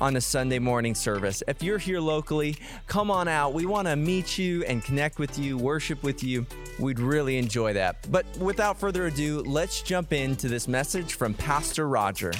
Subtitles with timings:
[0.00, 1.42] on a Sunday morning service.
[1.46, 2.56] If you're here locally,
[2.86, 3.52] come on out.
[3.52, 6.46] We want to meet you and connect with you, worship with you.
[6.78, 8.10] We'd really enjoy that.
[8.10, 12.32] But without further ado, let's jump into this message from Pastor Roger.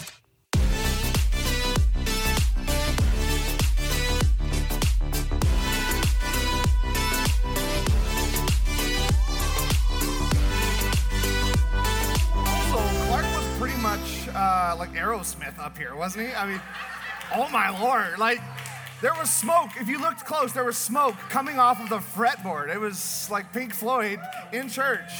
[13.06, 16.34] Clark was pretty much uh, like Aerosmith up here, wasn't he?
[16.34, 16.60] I mean,
[17.34, 18.18] oh my lord!
[18.18, 18.40] Like,
[19.00, 19.70] there was smoke.
[19.80, 22.74] If you looked close, there was smoke coming off of the fretboard.
[22.74, 24.20] It was like Pink Floyd
[24.52, 25.10] in church.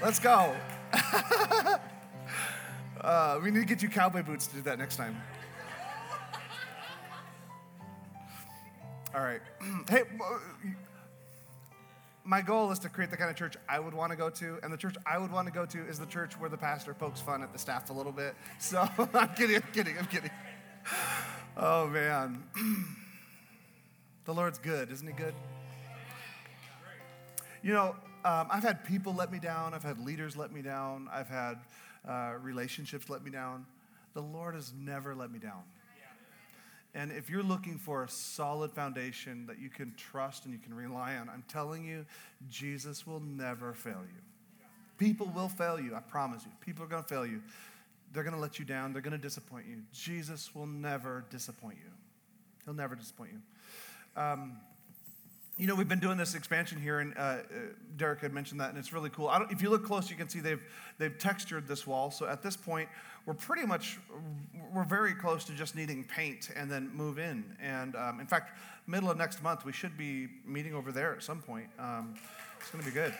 [0.00, 0.54] Let's go.
[3.00, 5.16] uh, we need to get you cowboy boots to do that next time.
[9.14, 9.40] All right.
[9.88, 10.02] hey,
[12.24, 14.58] my goal is to create the kind of church I would want to go to,
[14.62, 16.94] and the church I would want to go to is the church where the pastor
[16.94, 18.36] pokes fun at the staff a little bit.
[18.60, 20.30] So I'm kidding, I'm kidding, I'm kidding.
[21.56, 22.42] Oh man,
[24.24, 25.34] the Lord's good, isn't He good?
[27.62, 29.74] You know, um, I've had people let me down.
[29.74, 31.08] I've had leaders let me down.
[31.12, 31.58] I've had
[32.08, 33.66] uh, relationships let me down.
[34.14, 35.62] The Lord has never let me down.
[36.94, 40.74] And if you're looking for a solid foundation that you can trust and you can
[40.74, 42.04] rely on, I'm telling you,
[42.48, 44.66] Jesus will never fail you.
[44.98, 46.50] People will fail you, I promise you.
[46.60, 47.42] People are going to fail you.
[48.12, 49.82] They're going to let you down, they're going to disappoint you.
[49.92, 51.90] Jesus will never disappoint you.
[52.64, 54.20] He'll never disappoint you.
[54.20, 54.56] Um,
[55.56, 57.42] you know, we've been doing this expansion here, and uh, uh,
[57.98, 59.30] Derek had mentioned that, and it's really cool.
[59.50, 60.62] If you look close, you can see they've
[60.96, 62.10] they've textured this wall.
[62.10, 62.88] So at this point,
[63.26, 63.98] we're pretty much
[64.72, 67.44] we're very close to just needing paint and then move in.
[67.60, 71.22] And um, in fact, middle of next month, we should be meeting over there at
[71.22, 71.66] some point.
[71.78, 72.14] Um,
[72.58, 73.14] it's going to be good.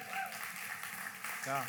[1.47, 1.65] Yeah.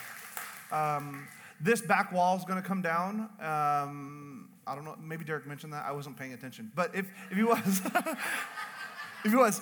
[1.63, 3.29] This back wall is going to come down.
[3.39, 4.95] Um, I don't know.
[5.01, 5.85] Maybe Derek mentioned that.
[5.85, 6.71] I wasn't paying attention.
[6.75, 7.81] But if if he was,
[9.25, 9.61] if he was.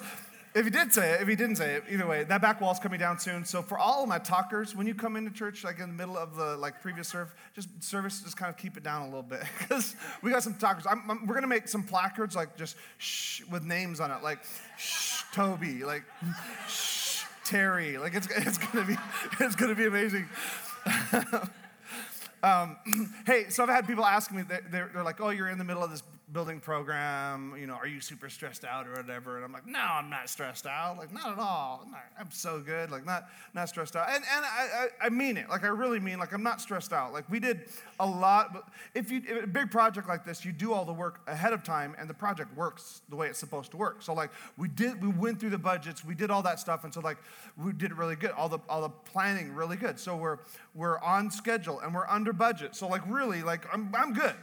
[0.56, 2.80] If he did say it, if he didn't say it, either way, that back wall's
[2.80, 3.46] coming down soon.
[3.46, 6.18] So for all of my talkers, when you come into church, like in the middle
[6.18, 9.22] of the like previous serve, just service, just kind of keep it down a little
[9.22, 10.88] bit because we got some talkers.
[10.90, 14.40] I'm, I'm- we're gonna make some placards like just shh with names on it, like
[14.80, 16.04] shh Toby, like
[16.68, 18.00] shh Terry.
[18.00, 18.96] Like it's it's gonna be
[19.40, 20.28] it's gonna be amazing.
[22.44, 22.78] Um,
[23.26, 25.84] hey, so I've had people ask me, they're, they're like, oh, you're in the middle
[25.84, 29.36] of this building program, you know, are you super stressed out or whatever?
[29.38, 30.98] And I'm like, no, I'm not stressed out.
[30.98, 31.82] Like, not at all.
[31.86, 32.92] I'm, not- I'm so good.
[32.92, 34.08] Like, not, not stressed out.
[34.10, 35.50] And, and I, I, I mean it.
[35.50, 37.14] Like, I really mean, like, I'm not stressed out.
[37.14, 37.70] Like, we did
[38.00, 38.70] a lot.
[38.94, 41.64] If you, if a big project like this, you do all the work ahead of
[41.64, 44.02] time and the project works the way it's supposed to work.
[44.02, 46.84] So, like, we did, we went through the budgets, we did all that stuff.
[46.84, 47.18] And so, like,
[47.58, 48.32] we did really good.
[48.32, 50.00] All the, all the planning really good.
[50.00, 50.38] So we're,
[50.76, 52.76] we're on schedule and we're under budget.
[52.76, 54.36] So, like, really, like, I'm, I'm good.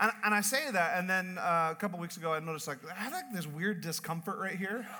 [0.00, 2.78] And, and I say that, and then uh, a couple weeks ago, I noticed like
[2.90, 4.86] I have like this weird discomfort right here.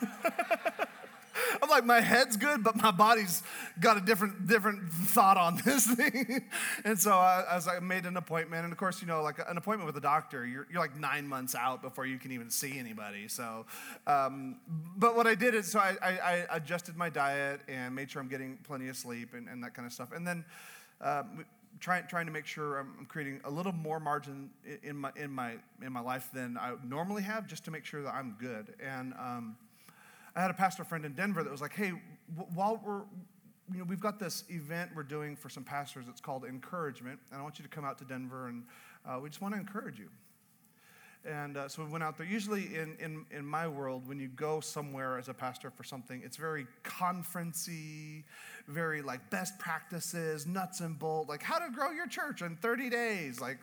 [1.63, 3.43] I'm like, my head's good, but my body's
[3.81, 6.45] got a different different thought on this thing.
[6.85, 9.57] and so I, I like, made an appointment, and of course, you know, like an
[9.57, 12.79] appointment with a doctor, you're, you're like nine months out before you can even see
[12.79, 13.29] anybody.
[13.29, 13.67] So,
[14.07, 14.57] um,
[14.97, 18.23] but what I did is, so I, I, I adjusted my diet and made sure
[18.23, 20.13] I'm getting plenty of sleep and, and that kind of stuff.
[20.13, 20.45] And then
[21.01, 21.45] um,
[21.81, 24.51] trying trying to make sure I'm creating a little more margin
[24.83, 28.03] in my in my in my life than I normally have, just to make sure
[28.03, 28.75] that I'm good.
[28.81, 29.57] And um,
[30.37, 31.93] I had a pastor friend in Denver that was like, "Hey,
[32.35, 33.03] w- while we're
[33.73, 36.07] you know, we've got this event we're doing for some pastors.
[36.09, 38.65] It's called Encouragement, and I want you to come out to Denver, and
[39.07, 40.09] uh, we just want to encourage you."
[41.27, 42.27] And uh, so we went out there.
[42.27, 46.21] Usually, in, in, in my world, when you go somewhere as a pastor for something,
[46.23, 48.25] it's very conferencey,
[48.69, 52.91] very like best practices, nuts and bolts, like how to grow your church in 30
[52.91, 53.59] days, like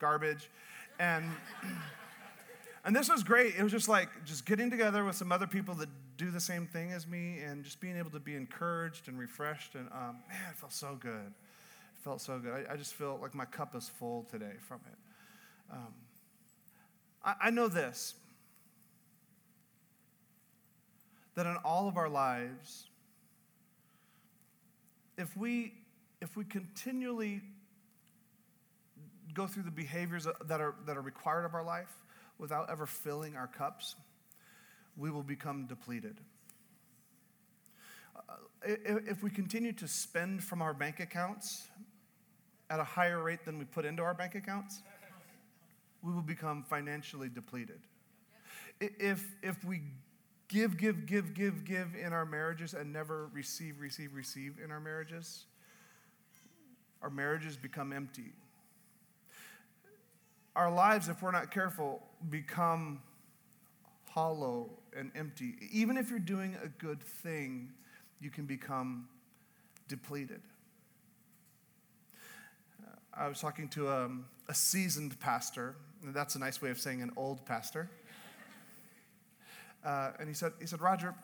[0.00, 0.50] garbage.
[0.98, 1.24] And
[2.84, 3.54] and this was great.
[3.56, 6.66] It was just like just getting together with some other people that do the same
[6.66, 9.76] thing as me, and just being able to be encouraged and refreshed.
[9.76, 11.10] And um, man, it felt so good.
[11.10, 12.66] It felt so good.
[12.68, 14.98] I, I just feel like my cup is full today from it.
[15.72, 15.94] Um,
[17.24, 18.14] I, know this
[21.34, 22.88] that in all of our lives,
[25.16, 25.74] if we
[26.20, 27.42] if we continually
[29.34, 31.92] go through the behaviors that are that are required of our life
[32.38, 33.96] without ever filling our cups,
[34.96, 36.18] we will become depleted.
[38.16, 38.32] Uh,
[38.64, 41.68] if we continue to spend from our bank accounts
[42.70, 44.82] at a higher rate than we put into our bank accounts,
[46.02, 47.80] we will become financially depleted.
[48.80, 49.82] If, if we
[50.48, 54.80] give, give, give, give, give in our marriages and never receive, receive, receive in our
[54.80, 55.44] marriages,
[57.02, 58.32] our marriages become empty.
[60.56, 63.00] Our lives, if we're not careful, become
[64.10, 65.54] hollow and empty.
[65.70, 67.70] Even if you're doing a good thing,
[68.20, 69.08] you can become
[69.86, 70.40] depleted.
[73.12, 75.74] I was talking to a, um, a seasoned pastor.
[76.02, 77.90] That's a nice way of saying an old pastor.
[79.84, 81.14] Uh, and he said, he said, Roger,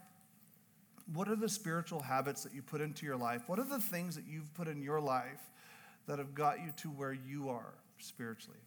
[1.12, 3.42] what are the spiritual habits that you put into your life?
[3.46, 5.50] What are the things that you've put in your life
[6.06, 8.58] that have got you to where you are spiritually?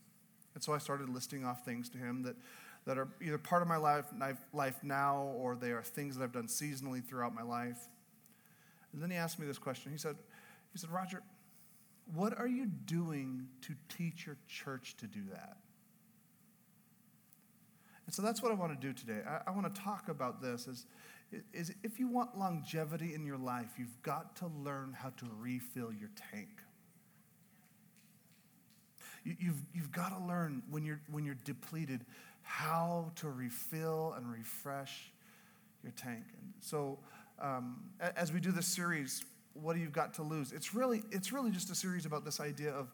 [0.53, 2.35] And so I started listing off things to him that,
[2.85, 4.05] that are either part of my life,
[4.53, 7.79] life now or they are things that I've done seasonally throughout my life.
[8.93, 9.91] And then he asked me this question.
[9.91, 10.15] He said,
[10.73, 11.21] he said, Roger,
[12.13, 15.57] what are you doing to teach your church to do that?
[18.07, 19.19] And so that's what I want to do today.
[19.27, 20.85] I, I want to talk about this is,
[21.53, 25.91] is if you want longevity in your life, you've got to learn how to refill
[25.91, 26.47] your tank.
[29.25, 32.05] You, you've, you've got to learn when you're, when you're depleted
[32.43, 35.11] how to refill and refresh
[35.83, 36.23] your tank.
[36.41, 36.97] And so
[37.39, 37.81] um,
[38.15, 40.53] as we do this series, what do you got to lose?
[40.53, 42.87] It's really, it's really just a series about this idea of,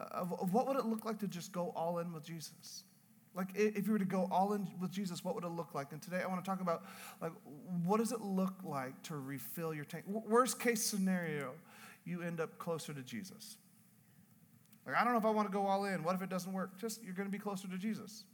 [0.00, 2.82] of, of what would it look like to just go all in with Jesus?
[3.38, 5.92] Like if you were to go all in with Jesus, what would it look like?
[5.92, 6.82] And today I want to talk about
[7.22, 7.30] like
[7.84, 10.06] what does it look like to refill your tank?
[10.08, 11.52] Worst case scenario,
[12.04, 13.56] you end up closer to Jesus.
[14.84, 16.02] Like I don't know if I want to go all in.
[16.02, 16.80] What if it doesn't work?
[16.80, 18.24] Just you're going to be closer to Jesus.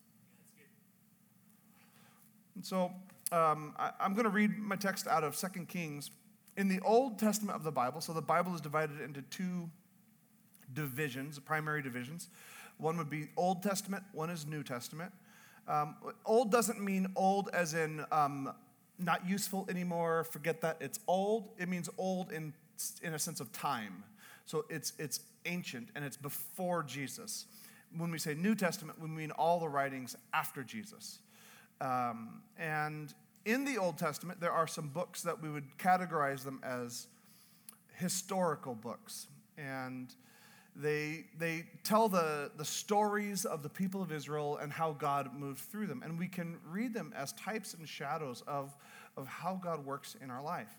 [2.55, 2.91] And so
[3.31, 6.11] um, I, am going to read my text out of Second Kings.
[6.57, 9.69] In the Old Testament of the Bible, so the Bible is divided into two
[10.73, 12.29] divisions, primary divisions.
[12.79, 15.13] One would be Old Testament, one is New Testament.
[15.67, 18.53] Um, old doesn't mean old as in um,
[18.99, 20.77] not useful anymore, forget that.
[20.81, 21.51] It's old.
[21.59, 22.53] It means old in,
[23.03, 24.05] in a sense of time.
[24.47, 27.47] So it's, it's ancient and it's before Jesus.
[27.97, 31.21] When we say New Testament, we mean all the writings after Jesus.
[31.81, 33.13] Um, and
[33.45, 37.07] in the Old Testament, there are some books that we would categorize them as
[37.97, 39.29] historical books.
[39.57, 40.15] And
[40.77, 45.61] they, they tell the, the stories of the people of Israel and how God moved
[45.61, 46.03] through them.
[46.05, 48.75] And we can read them as types and shadows of,
[49.17, 50.75] of how God works in our life.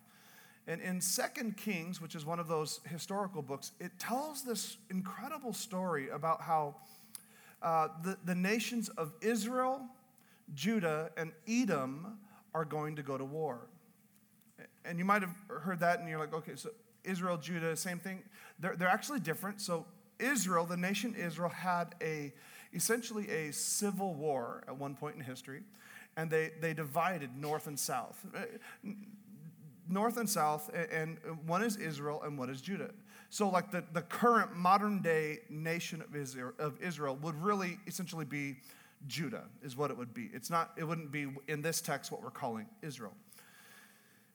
[0.68, 5.54] And in Second Kings, which is one of those historical books, it tells this incredible
[5.54, 6.76] story about how
[7.62, 9.82] uh, the, the nations of Israel,
[10.56, 12.18] Judah, and Edom
[12.54, 13.68] are going to go to war.
[14.84, 16.70] And you might have heard that and you're like, okay, so
[17.06, 18.24] Israel, Judah, same thing.
[18.60, 19.62] They're, they're actually different.
[19.62, 19.86] So
[20.20, 22.34] Israel, the nation Israel, had a
[22.74, 25.64] essentially a civil war at one point in history,
[26.18, 28.26] and they, they divided north and south.
[28.36, 28.42] Uh,
[29.90, 32.92] north and south, and one is Israel and one is Judah.
[33.30, 38.26] So, like the, the current modern day nation of Israel, of Israel would really essentially
[38.26, 38.58] be
[39.08, 40.30] Judah, is what it would be.
[40.34, 43.14] It's not, it wouldn't be in this text what we're calling Israel.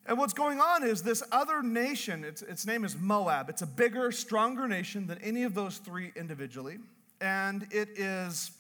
[0.07, 3.49] And what's going on is this other nation, its, its name is Moab.
[3.49, 6.79] It's a bigger, stronger nation than any of those three individually.
[7.21, 8.51] And it is,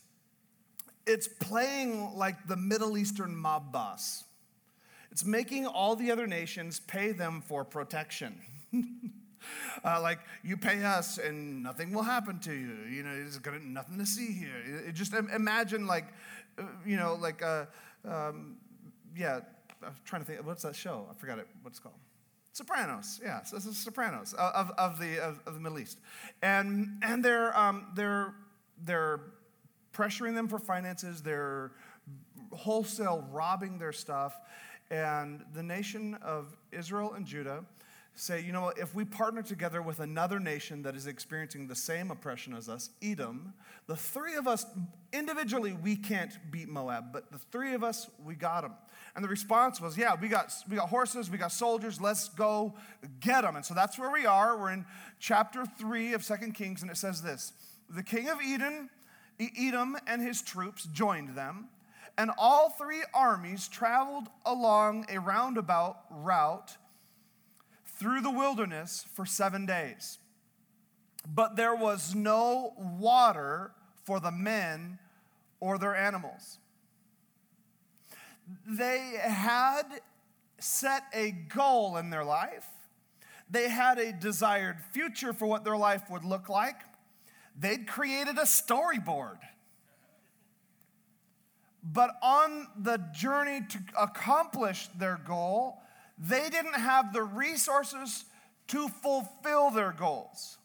[1.06, 4.25] it's playing like the Middle Eastern mob boss.
[5.11, 8.38] It's making all the other nations pay them for protection.
[9.85, 12.76] uh, like you pay us and nothing will happen to you.
[12.88, 14.54] You know, there's gonna nothing to see here.
[14.64, 16.06] It, it just imagine like,
[16.59, 17.64] uh, you know, like, uh,
[18.06, 18.59] um,
[19.16, 19.40] yeah
[19.84, 21.06] I'm trying to think, what's that show?
[21.10, 21.96] I forgot it, what it's called.
[22.52, 26.00] Sopranos, yeah, so this is Sopranos of, of, the, of, of, the Middle East.
[26.42, 28.34] And, and they're, um, they're,
[28.84, 29.20] they're
[29.92, 31.72] pressuring them for finances, they're
[32.52, 34.34] wholesale robbing their stuff.
[34.90, 37.64] And the nation of Israel and Judah
[38.16, 42.10] say, you know if we partner together with another nation that is experiencing the same
[42.10, 43.54] oppression as us, Edom,
[43.87, 44.66] the three of us,
[45.12, 48.75] individually, we can't beat Moab, but the three of us, we got them.
[49.14, 52.75] And the response was, yeah, we got, we got horses, we got soldiers, let's go
[53.21, 53.57] get them.
[53.57, 54.57] And so that's where we are.
[54.57, 54.85] We're in
[55.19, 57.52] chapter 3 of Second Kings, and it says this
[57.88, 58.88] The king of Eden,
[59.59, 61.69] Edom and his troops joined them,
[62.17, 66.76] and all three armies traveled along a roundabout route
[67.85, 70.19] through the wilderness for seven days.
[71.26, 73.73] But there was no water
[74.05, 74.99] for the men
[75.61, 76.59] or their animals.
[78.66, 79.85] They had
[80.59, 82.66] set a goal in their life,
[83.50, 86.76] they had a desired future for what their life would look like,
[87.59, 89.38] they'd created a storyboard.
[91.83, 95.80] But on the journey to accomplish their goal,
[96.19, 98.26] they didn't have the resources
[98.69, 100.59] to fulfill their goals.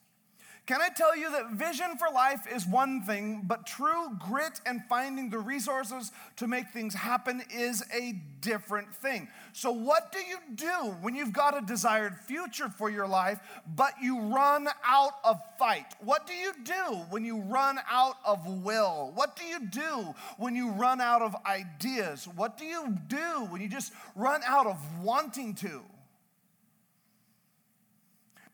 [0.65, 4.81] Can I tell you that vision for life is one thing, but true grit and
[4.89, 9.27] finding the resources to make things happen is a different thing.
[9.53, 13.39] So, what do you do when you've got a desired future for your life,
[13.75, 15.93] but you run out of fight?
[15.99, 19.11] What do you do when you run out of will?
[19.13, 22.27] What do you do when you run out of ideas?
[22.35, 25.83] What do you do when you just run out of wanting to?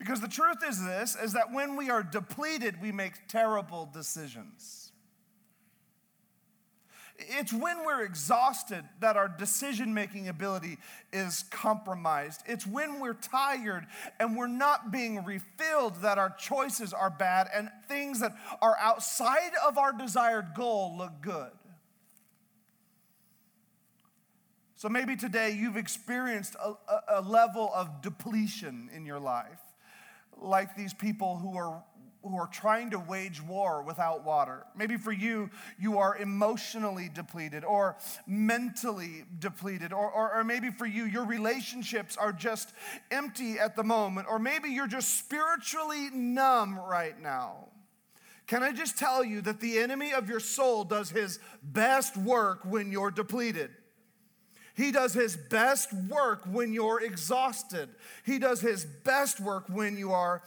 [0.01, 4.91] Because the truth is this is that when we are depleted, we make terrible decisions.
[7.20, 10.79] It's when we're exhausted that our decision making ability
[11.13, 12.41] is compromised.
[12.48, 13.86] It's when we're tired
[14.20, 19.51] and we're not being refilled that our choices are bad and things that are outside
[19.63, 21.51] of our desired goal look good.
[24.74, 26.74] So maybe today you've experienced a,
[27.08, 29.60] a, level of depletion in your life
[30.41, 31.83] like these people who are
[32.24, 34.65] who are trying to wage war without water.
[34.75, 40.86] Maybe for you, you are emotionally depleted or mentally depleted, or, or, or, maybe for
[40.86, 42.74] you, your relationships are just
[43.10, 47.69] empty at the moment, or maybe you're just spiritually numb right now.
[48.45, 52.60] Can I just tell you that the enemy of your soul does his best work
[52.65, 53.71] when you're depleted?
[54.81, 57.88] He does his best work when you're exhausted.
[58.25, 60.41] He does his best work when you are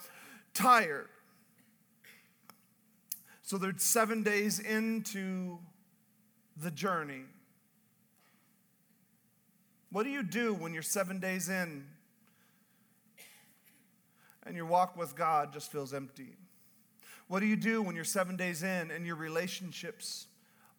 [0.54, 1.08] tired.
[3.42, 5.58] So they're seven days into
[6.56, 7.22] the journey.
[9.92, 11.86] What do you do when you're seven days in
[14.44, 16.34] and your walk with God just feels empty?
[17.28, 20.26] What do you do when you're seven days in and your relationships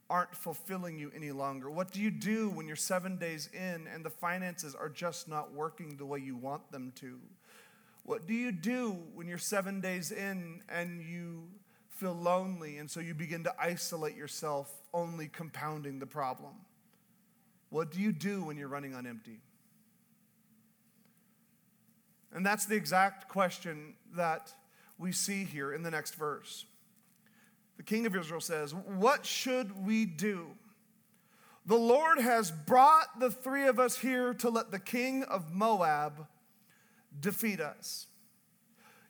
[0.09, 1.69] aren't fulfilling you any longer?
[1.69, 5.53] What do you do when you're seven days in and the finances are just not
[5.53, 7.19] working the way you want them to?
[8.03, 11.47] What do you do when you're seven days in and you
[11.89, 16.53] feel lonely and so you begin to isolate yourself, only compounding the problem?
[17.69, 19.39] What do you do when you're running on empty?
[22.31, 24.53] And that's the exact question that
[24.99, 26.65] we see here in the next verse
[27.77, 30.47] the king of Israel says, What should we do?
[31.65, 36.27] The Lord has brought the three of us here to let the king of Moab
[37.19, 38.05] defeat us.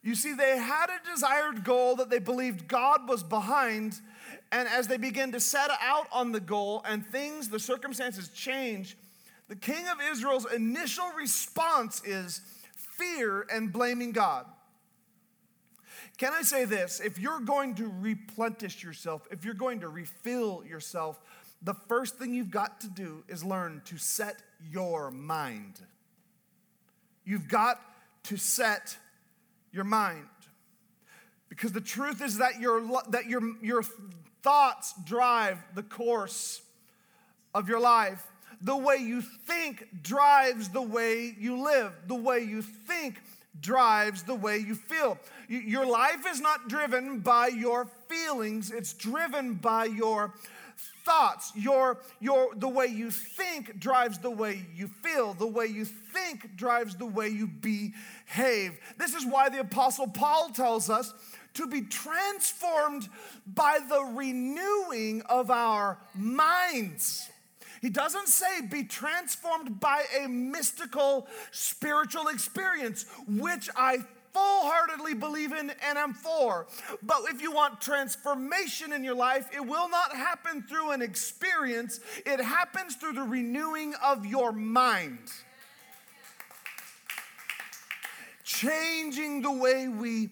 [0.01, 3.99] You see, they had a desired goal that they believed God was behind.
[4.51, 8.95] And as they begin to set out on the goal and things, the circumstances change,
[9.47, 12.41] the king of Israel's initial response is
[12.75, 14.45] fear and blaming God.
[16.17, 16.99] Can I say this?
[16.99, 21.19] If you're going to replenish yourself, if you're going to refill yourself,
[21.61, 24.41] the first thing you've got to do is learn to set
[24.71, 25.81] your mind.
[27.25, 27.81] You've got
[28.25, 28.97] to set
[29.71, 30.27] your mind.
[31.49, 33.83] Because the truth is that your, that your, your
[34.41, 36.61] thoughts drive the course
[37.53, 38.23] of your life.
[38.61, 41.93] The way you think drives the way you live.
[42.07, 43.23] The way you think
[43.61, 45.17] drives the way you feel.
[45.47, 50.33] Your life is not driven by your feelings, it's driven by your
[51.05, 51.51] thoughts.
[51.55, 55.33] Your, your, the way you think drives the way you feel.
[55.33, 58.79] The way you think drives the way you behave.
[58.97, 61.13] This is why the Apostle Paul tells us
[61.53, 63.07] to be transformed
[63.45, 67.29] by the renewing of our minds.
[67.85, 73.97] He doesn't say be transformed by a mystical spiritual experience, which I
[74.33, 76.65] full heartedly believe in and am for.
[77.03, 81.99] But if you want transformation in your life, it will not happen through an experience,
[82.25, 85.19] it happens through the renewing of your mind.
[88.43, 90.31] Changing the way we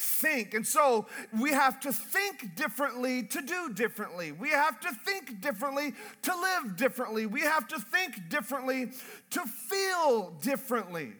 [0.00, 0.54] think.
[0.54, 1.06] And so
[1.38, 4.32] we have to think differently to do differently.
[4.32, 7.26] We have to think differently to live differently.
[7.26, 8.92] We have to think differently
[9.30, 11.12] to feel differently.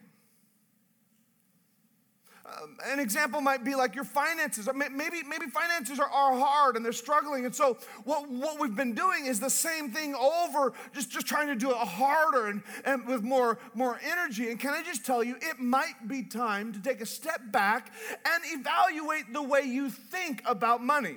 [2.51, 4.69] Um, an example might be like your finances.
[4.75, 7.45] Maybe, maybe finances are, are hard and they're struggling.
[7.45, 11.49] And so what, what we've been doing is the same thing over, just, just trying
[11.49, 14.51] to do it harder and, and with more, more energy.
[14.51, 17.93] And can I just tell you, it might be time to take a step back
[18.11, 21.17] and evaluate the way you think about money.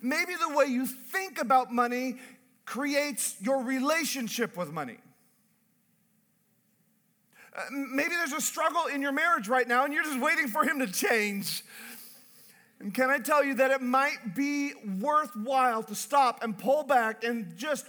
[0.00, 2.16] Maybe the way you think about money
[2.64, 4.96] creates your relationship with money.
[7.54, 10.64] Uh, maybe there's a struggle in your marriage right now and you're just waiting for
[10.64, 11.62] him to change.
[12.80, 17.22] And can I tell you that it might be worthwhile to stop and pull back
[17.22, 17.86] and just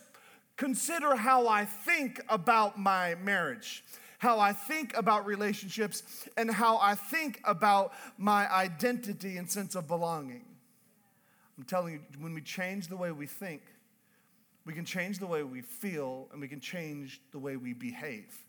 [0.56, 3.84] consider how I think about my marriage,
[4.20, 6.04] how I think about relationships,
[6.38, 10.46] and how I think about my identity and sense of belonging.
[11.58, 13.62] I'm telling you, when we change the way we think,
[14.66, 18.45] we can change the way we feel and we can change the way we behave.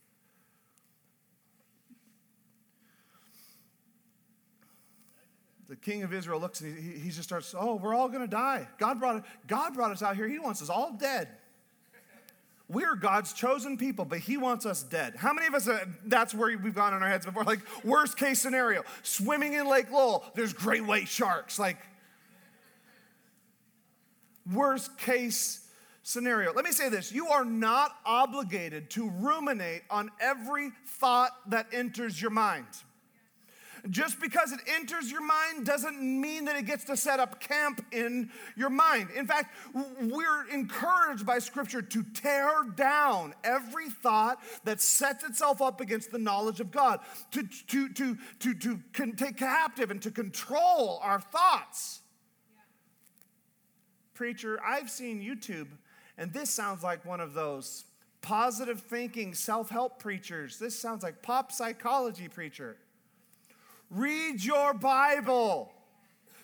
[5.69, 8.29] The king of Israel looks and he, he just starts, oh, we're all going to
[8.29, 8.69] die.
[8.79, 10.29] God brought, God brought us out here.
[10.29, 11.29] He wants us all dead.
[12.69, 15.15] We're God's chosen people, but He wants us dead.
[15.17, 17.45] How many of us, uh, that's where we've gone in our heads before?
[17.45, 21.61] Like, worst case scenario, swimming in Lake Lowell, there's great white sharks.
[21.61, 21.79] Like,
[24.53, 25.69] worst case
[26.03, 26.53] scenario.
[26.53, 32.21] Let me say this you are not obligated to ruminate on every thought that enters
[32.21, 32.67] your mind.
[33.91, 37.85] Just because it enters your mind doesn't mean that it gets to set up camp
[37.93, 39.11] in your mind.
[39.15, 39.55] In fact,
[40.01, 46.19] we're encouraged by Scripture to tear down every thought that sets itself up against the
[46.19, 47.01] knowledge of God,
[47.33, 52.01] to, to, to, to, to take captive and to control our thoughts.
[54.15, 55.69] Preacher, I've seen YouTube,
[56.17, 57.85] and this sounds like one of those
[58.23, 60.59] positive thinking, self help preachers.
[60.59, 62.77] This sounds like pop psychology preacher.
[63.91, 65.73] Read your Bible.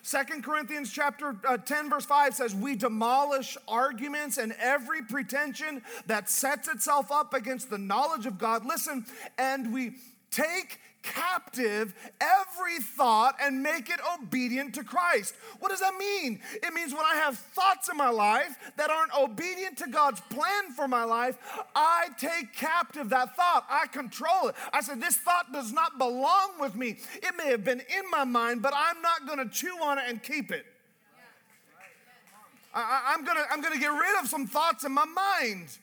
[0.01, 6.29] Second Corinthians chapter uh, 10 verse 5 says we demolish arguments and every pretension that
[6.29, 8.65] sets itself up against the knowledge of God.
[8.65, 9.05] Listen,
[9.37, 9.95] and we
[10.29, 15.35] take captive every thought and make it obedient to Christ.
[15.59, 16.39] What does that mean?
[16.53, 20.71] It means when I have thoughts in my life that aren't obedient to God's plan
[20.75, 21.37] for my life,
[21.75, 23.65] I take captive that thought.
[23.69, 24.55] I control it.
[24.71, 26.97] I said, This thought does not belong with me.
[27.21, 30.05] It may have been in my mind, but I'm not going to chew on it
[30.07, 30.65] and keep it.
[32.73, 35.77] I, am gonna, I'm gonna get rid of some thoughts in my mind.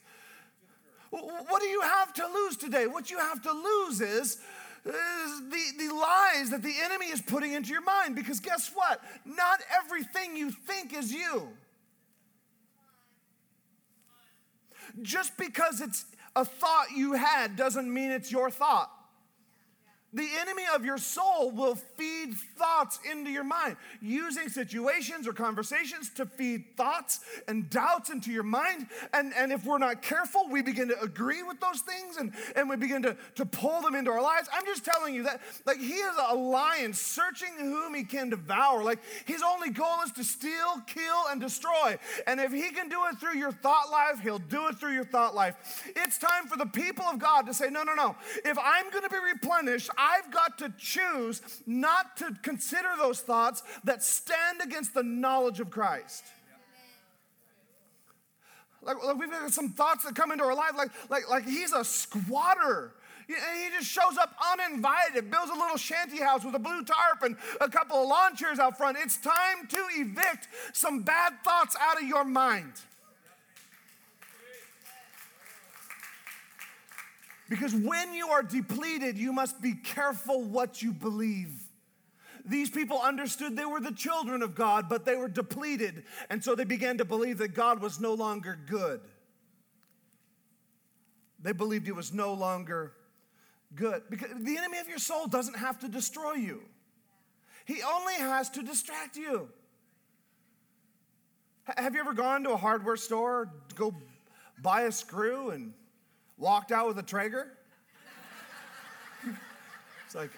[1.09, 2.87] What do you have to lose today?
[2.87, 4.39] What you have to lose is
[4.83, 8.15] the, the lies that the enemy is putting into your mind.
[8.15, 9.01] Because guess what?
[9.25, 11.49] Not everything you think is you.
[15.01, 18.91] Just because it's a thought you had doesn't mean it's your thought.
[20.13, 26.09] The enemy of your soul will feed thoughts into your mind, using situations or conversations
[26.15, 28.87] to feed thoughts and doubts into your mind.
[29.13, 32.69] And, and if we're not careful, we begin to agree with those things and, and
[32.69, 34.49] we begin to, to pull them into our lives.
[34.53, 38.83] I'm just telling you that, like, he is a lion searching whom he can devour.
[38.83, 41.97] Like, his only goal is to steal, kill, and destroy.
[42.27, 45.05] And if he can do it through your thought life, he'll do it through your
[45.05, 45.89] thought life.
[45.95, 48.17] It's time for the people of God to say, no, no, no.
[48.43, 53.61] If I'm going to be replenished, I've got to choose not to consider those thoughts
[53.83, 56.23] that stand against the knowledge of Christ.
[58.81, 61.71] Like, like, we've got some thoughts that come into our life, like, like, like he's
[61.71, 62.93] a squatter.
[63.27, 67.21] And He just shows up uninvited, builds a little shanty house with a blue tarp
[67.21, 68.97] and a couple of lawn chairs out front.
[68.99, 72.73] It's time to evict some bad thoughts out of your mind.
[77.51, 81.51] Because when you are depleted, you must be careful what you believe.
[82.45, 86.05] These people understood they were the children of God, but they were depleted.
[86.29, 89.01] And so they began to believe that God was no longer good.
[91.41, 92.93] They believed he was no longer
[93.75, 94.03] good.
[94.09, 96.61] Because the enemy of your soul doesn't have to destroy you,
[97.65, 99.49] he only has to distract you.
[101.65, 103.93] Have you ever gone to a hardware store, go
[104.61, 105.73] buy a screw, and
[106.41, 107.47] walked out with a Traeger.
[110.05, 110.31] it's like,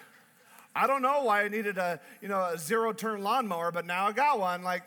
[0.76, 4.06] I don't know why I needed a, you know, a zero turn lawnmower, but now
[4.06, 4.62] I got one.
[4.62, 4.82] Like,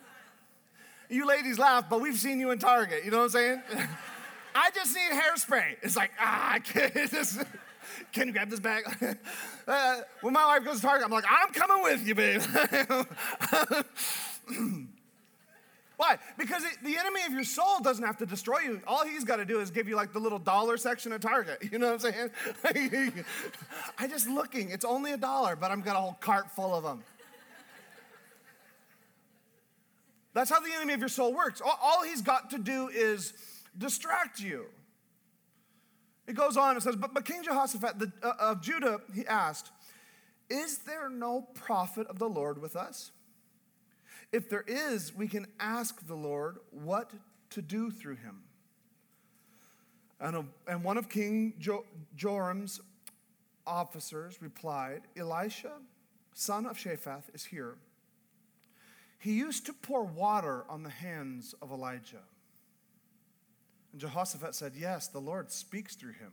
[1.10, 3.04] you ladies laugh, but we've seen you in Target.
[3.04, 3.62] You know what I'm saying?
[4.54, 5.76] I just need hairspray.
[5.82, 6.94] It's like, ah, I can't.
[8.12, 8.84] Can you grab this bag?
[9.66, 12.42] uh, when my wife goes to Target, I'm like, I'm coming with you, babe.
[15.96, 16.18] Why?
[16.36, 18.80] Because it, the enemy of your soul doesn't have to destroy you.
[18.86, 21.58] All he's got to do is give you like the little dollar section of Target.
[21.72, 22.30] You know what I'm
[22.64, 23.14] saying?
[23.98, 24.70] I'm just looking.
[24.70, 27.02] It's only a dollar, but I've got a whole cart full of them.
[30.34, 31.60] That's how the enemy of your soul works.
[31.60, 33.32] All, all he's got to do is
[33.76, 34.66] distract you.
[36.26, 39.70] It goes on, it says, But, but King Jehoshaphat the, uh, of Judah, he asked,
[40.48, 43.10] Is there no prophet of the Lord with us?
[44.32, 47.12] If there is, we can ask the Lord what
[47.50, 48.42] to do through him.
[50.18, 51.84] And, a, and one of King jo,
[52.16, 52.80] Joram's
[53.66, 55.72] officers replied, Elisha,
[56.32, 57.76] son of Shaphat, is here.
[59.18, 62.22] He used to pour water on the hands of Elijah.
[63.92, 66.32] And Jehoshaphat said, Yes, the Lord speaks through him.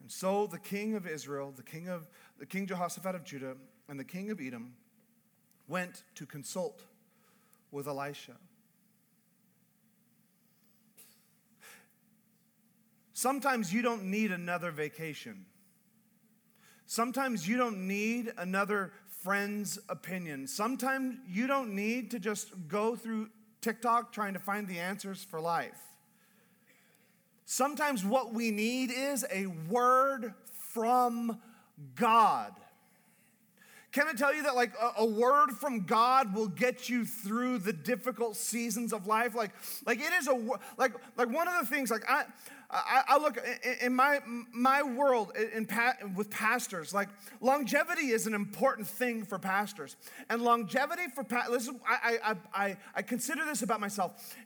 [0.00, 2.06] And so the king of Israel, the king of
[2.38, 3.56] the king Jehoshaphat of Judah,
[3.88, 4.74] and the king of Edom
[5.70, 6.82] went to consult
[7.70, 8.36] with Elisha.
[13.14, 15.46] Sometimes you don't need another vacation.
[16.86, 20.48] Sometimes you don't need another friend's opinion.
[20.48, 23.28] Sometimes you don't need to just go through
[23.60, 25.78] TikTok trying to find the answers for life.
[27.44, 31.40] Sometimes what we need is a word from
[31.94, 32.52] God.
[33.92, 37.58] Can I tell you that, like, a, a, word from God will get you through
[37.58, 39.34] the difficult seasons of life?
[39.34, 39.50] Like,
[39.84, 40.34] like it is a
[40.78, 41.90] like, like one of the things.
[41.90, 42.24] Like, I,
[42.70, 43.36] I, look
[43.82, 44.20] in my
[44.52, 46.94] my world in, in, with pastors.
[46.94, 47.08] Like,
[47.40, 49.96] longevity is an important thing for pastors,
[50.28, 51.80] and longevity for listen.
[51.88, 54.36] I I I I consider this about myself.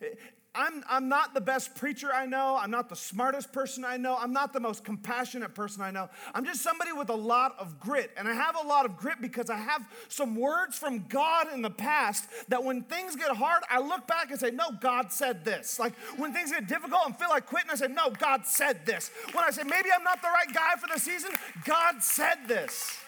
[0.54, 2.56] I'm, I'm not the best preacher I know.
[2.60, 4.16] I'm not the smartest person I know.
[4.16, 6.08] I'm not the most compassionate person I know.
[6.32, 8.12] I'm just somebody with a lot of grit.
[8.16, 11.60] And I have a lot of grit because I have some words from God in
[11.60, 15.44] the past that when things get hard, I look back and say, No, God said
[15.44, 15.78] this.
[15.78, 19.10] Like when things get difficult and feel like quitting, I say, No, God said this.
[19.32, 21.32] When I say, Maybe I'm not the right guy for the season,
[21.64, 22.98] God said this.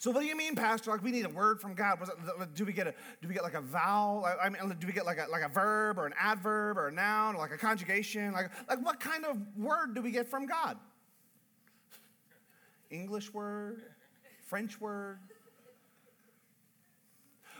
[0.00, 0.90] So what do you mean, Pastor?
[0.90, 2.00] Like we need a word from God.
[2.00, 4.26] It, do we get a do we get like a vowel?
[4.42, 6.90] I mean, do we get like a like a verb or an adverb or a
[6.90, 8.32] noun or like a conjugation?
[8.32, 10.78] Like like what kind of word do we get from God?
[12.90, 13.82] English word,
[14.46, 15.18] French word.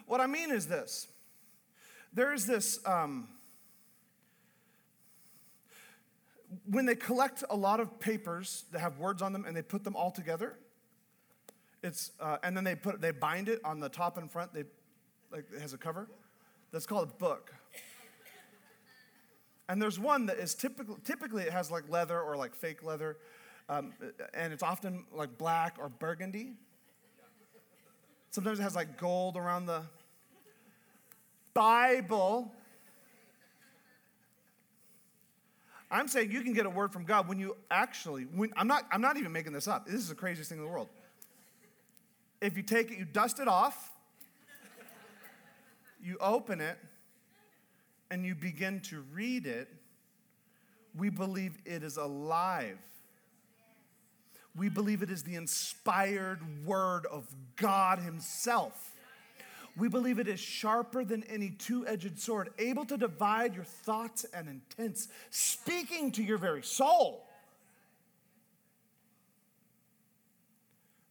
[0.06, 1.08] What I mean is this:
[2.14, 2.80] there is this.
[2.86, 3.28] Um,
[6.64, 9.84] when they collect a lot of papers that have words on them and they put
[9.84, 10.56] them all together,
[11.82, 14.52] it's, uh, and then they put they bind it on the top and front.
[14.52, 14.64] They
[15.32, 16.08] like it has a cover.
[16.72, 17.54] That's called a book.
[19.68, 23.16] And there's one that is typically typically it has like leather or like fake leather,
[23.68, 23.92] um,
[24.34, 26.54] and it's often like black or burgundy.
[28.30, 29.82] Sometimes it has like gold around the
[31.54, 32.52] Bible.
[35.90, 38.84] I'm saying you can get a word from God when you actually, when, I'm, not,
[38.92, 39.86] I'm not even making this up.
[39.86, 40.88] This is the craziest thing in the world
[42.40, 43.90] if you take it, you dust it off,
[46.02, 46.78] you open it,
[48.10, 49.68] and you begin to read it,
[50.96, 52.78] we believe it is alive.
[54.56, 58.90] We believe it is the inspired word of God Himself.
[59.76, 64.26] We believe it is sharper than any two edged sword, able to divide your thoughts
[64.34, 67.26] and intents, speaking to your very soul.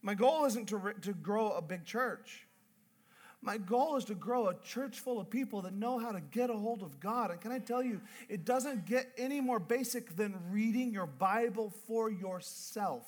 [0.02, 2.46] My goal isn't to, to grow a big church.
[3.42, 6.50] My goal is to grow a church full of people that know how to get
[6.50, 7.30] a hold of God.
[7.30, 11.72] And can I tell you, it doesn't get any more basic than reading your Bible
[11.86, 13.04] for yourself.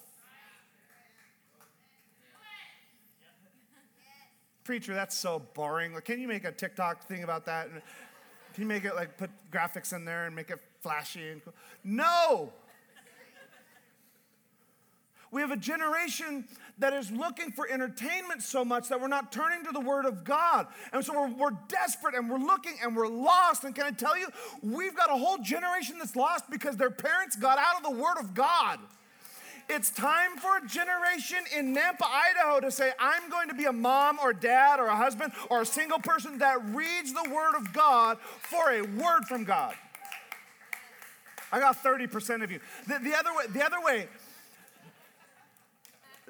[4.65, 5.93] Preacher, that's so boring.
[5.93, 7.69] Like, can you make a TikTok thing about that?
[8.55, 11.55] Can you make it like put graphics in there and make it flashy and cool?
[11.85, 12.53] No!
[15.33, 16.45] We have a generation
[16.79, 20.25] that is looking for entertainment so much that we're not turning to the Word of
[20.25, 20.67] God.
[20.93, 23.65] And so we're, we're desperate and we're looking and we're lost.
[23.65, 24.29] And can I tell you,
[24.63, 28.19] we've got a whole generation that's lost because their parents got out of the Word
[28.21, 28.79] of God.
[29.71, 33.73] It's time for a generation in Nampa, Idaho to say, I'm going to be a
[33.73, 37.73] mom or dad or a husband or a single person that reads the Word of
[37.73, 39.75] God for a word from God.
[41.53, 42.61] I got 30% of you.
[42.87, 44.09] The, the, other way, the other way,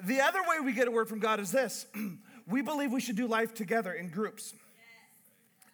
[0.05, 1.85] the other way we get a word from God is this
[2.47, 4.53] we believe we should do life together in groups.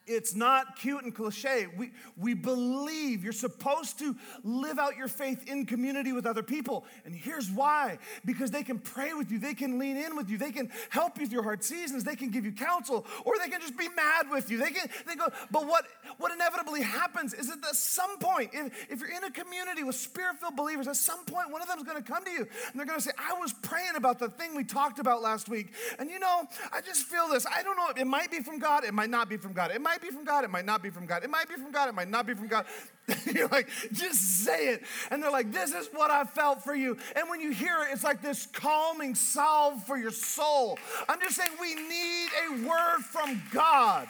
[0.10, 1.68] It's not cute and cliche.
[1.78, 6.86] We, we believe you're supposed to live out your faith in community with other people.
[7.06, 10.40] And here's why because they can pray with you, they can lean in with you,
[10.40, 13.62] they can help you through hard seasons, they can give you counsel, or they can
[13.62, 14.58] just be mad with you.
[14.58, 15.86] They can they go, but what,
[16.18, 19.96] what inevitably happens is that at some point, if, if you're in a community with
[19.96, 22.74] spirit-filled believers, at some point one of them is going to come to you and
[22.80, 25.74] they're going to say, I was praying about the thing we talked about last week.
[26.00, 27.46] And you know, I just feel this.
[27.46, 29.70] I don't know, it might be from God, it might not be from God.
[29.70, 31.24] It might might be from God, it might not be from God.
[31.24, 32.66] It might be from God, it might not be from God.
[33.34, 34.84] You're like, just say it.
[35.12, 36.98] And they're like, this is what I felt for you.
[37.16, 40.78] And when you hear it, it's like this calming salve for your soul.
[41.08, 44.08] I'm just saying we need a word from God.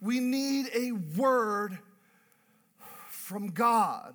[0.00, 1.78] We need a word
[3.08, 4.14] from God.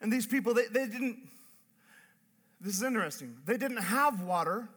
[0.00, 1.31] And these people, they, they didn't
[2.62, 4.68] this is interesting, they didn't have water.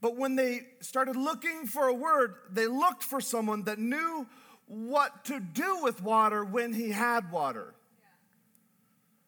[0.00, 4.26] But when they started looking for a word, they looked for someone that knew
[4.66, 7.74] what to do with water when he had water.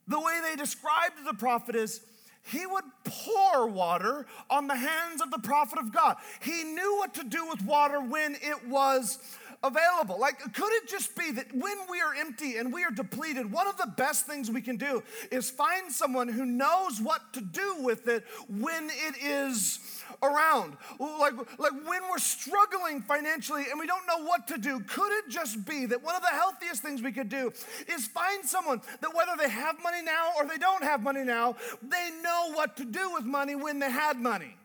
[0.06, 2.02] The way they described the prophet is
[2.42, 6.16] he would pour water on the hands of the prophet of God.
[6.42, 9.18] He knew what to do with water when it was
[9.62, 10.18] available.
[10.18, 13.66] Like, could it just be that when we are empty and we are depleted, one
[13.66, 17.76] of the best things we can do is find someone who knows what to do
[17.80, 20.76] with it when it is around?
[20.98, 25.28] Like, like when we're struggling financially and we don't know what to do, could it
[25.28, 27.52] just be that one of the healthiest things we could do
[27.86, 31.56] is find someone that whether they have money now or they don't have money now,
[31.82, 34.56] they know what to do with money when they had money?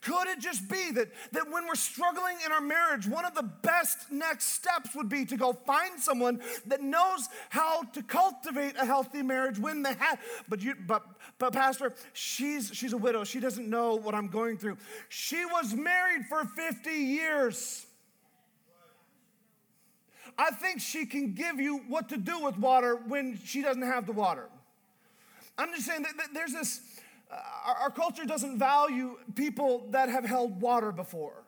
[0.00, 3.42] Could it just be that, that when we're struggling in our marriage, one of the
[3.42, 8.86] best next steps would be to go find someone that knows how to cultivate a
[8.86, 11.04] healthy marriage when they have, but you, but,
[11.38, 13.24] but Pastor, she's, she's a widow.
[13.24, 14.78] She doesn't know what I'm going through.
[15.10, 17.84] She was married for 50 years.
[20.38, 24.06] I think she can give you what to do with water when she doesn't have
[24.06, 24.48] the water.
[25.58, 26.80] I'm just saying that there's this
[27.30, 31.44] our, our culture doesn't value people that have held water before.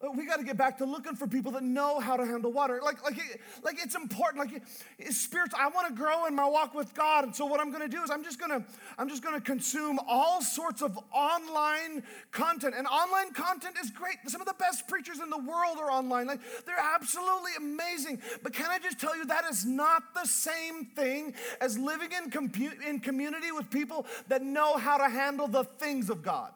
[0.00, 2.52] Uh, we got to get back to looking for people that know how to handle
[2.52, 2.80] water.
[2.84, 3.18] Like, like,
[3.64, 4.52] like it's important.
[4.52, 4.62] Like,
[5.10, 5.58] spiritual.
[5.60, 7.88] I want to grow in my walk with God, and so what I'm going to
[7.88, 8.64] do is I'm just going to
[8.96, 12.74] I'm just going to consume all sorts of online content.
[12.78, 14.16] And online content is great.
[14.28, 16.28] Some of the best preachers in the world are online.
[16.28, 18.22] Like, they're absolutely amazing.
[18.44, 22.30] But can I just tell you that is not the same thing as living in
[22.30, 26.52] compu- in community with people that know how to handle the things of God.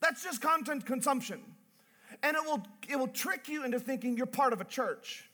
[0.00, 1.40] That's just content consumption.
[2.22, 5.28] And it will, it will trick you into thinking you're part of a church.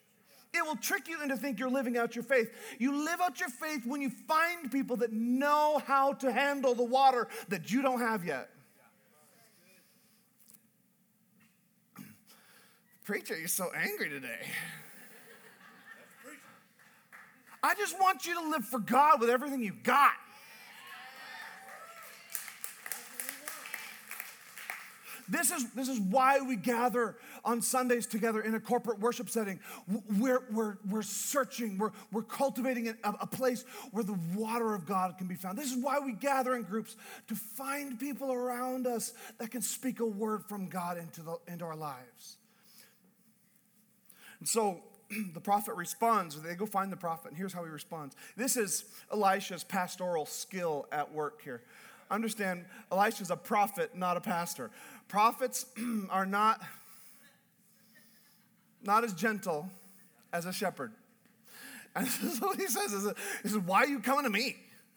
[0.55, 2.51] It will trick you into think you're living out your faith.
[2.79, 6.85] You live out your faith when you find people that know how to handle the
[6.85, 8.51] water that you don't have yet.
[13.05, 14.47] Preacher, you're so angry today.
[17.63, 20.13] I just want you to live for God with everything you've got.
[25.29, 29.61] This is, this is why we gather on Sundays together in a corporate worship setting.
[30.19, 35.17] We're, we're, we're searching, we're, we're cultivating a, a place where the water of God
[35.19, 35.59] can be found.
[35.59, 36.97] This is why we gather in groups
[37.29, 41.65] to find people around us that can speak a word from God into, the, into
[41.65, 42.37] our lives.
[44.41, 44.81] And so
[45.35, 46.41] the prophet responds.
[46.41, 48.17] They go find the prophet, and here's how he responds.
[48.37, 51.63] This is Elisha's pastoral skill at work here.
[52.13, 54.71] Understand, Elisha's a prophet, not a pastor.
[55.09, 55.65] Prophets
[56.11, 56.61] are not,
[58.85, 59.71] not as gentle
[60.31, 60.93] as a shepherd.
[61.97, 62.93] And is what he says.
[62.93, 63.11] Is,
[63.43, 64.57] he says, Why are you coming to me?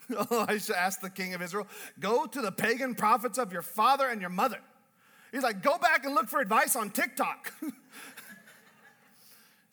[0.32, 1.68] Elisha asked the king of Israel,
[2.02, 4.60] Go to the pagan prophets of your father and your mother.
[5.32, 7.54] He's like, Go back and look for advice on TikTok.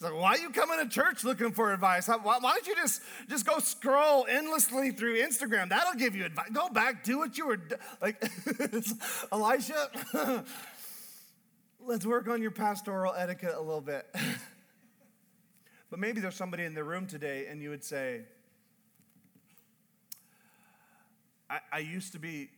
[0.02, 2.08] Like, why are you coming to church looking for advice?
[2.08, 5.68] Why, why don't you just, just go scroll endlessly through Instagram?
[5.68, 6.50] That'll give you advice.
[6.52, 7.60] Go back, do what you were
[8.00, 8.22] like.
[9.32, 9.90] Elisha,
[11.80, 14.06] let's work on your pastoral etiquette a little bit.
[15.90, 18.22] but maybe there's somebody in the room today, and you would say,
[21.48, 22.50] I, I used to be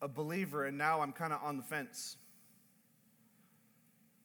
[0.00, 2.16] a believer, and now I'm kind of on the fence.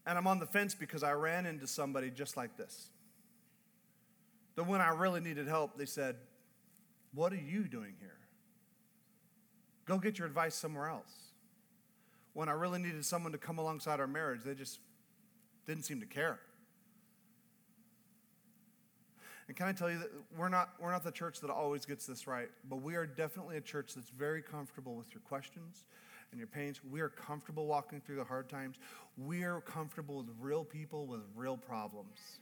[0.08, 2.88] And I'm on the fence because I ran into somebody just like this.
[4.56, 6.15] That when I really needed help, they said,
[7.13, 8.17] What are you doing here?
[9.86, 11.12] Go get your advice somewhere else.
[12.34, 14.80] When I really needed someone to come alongside our marriage, they just
[15.65, 16.39] didn't seem to care.
[19.47, 22.05] And can I tell you that we're not, we're not the church that always gets
[22.05, 25.86] this right, but we are definitely a church that's very comfortable with your questions
[26.31, 26.81] and your pains.
[26.89, 28.77] We are comfortable walking through the hard times.
[29.17, 32.39] We are comfortable with real people with real problems.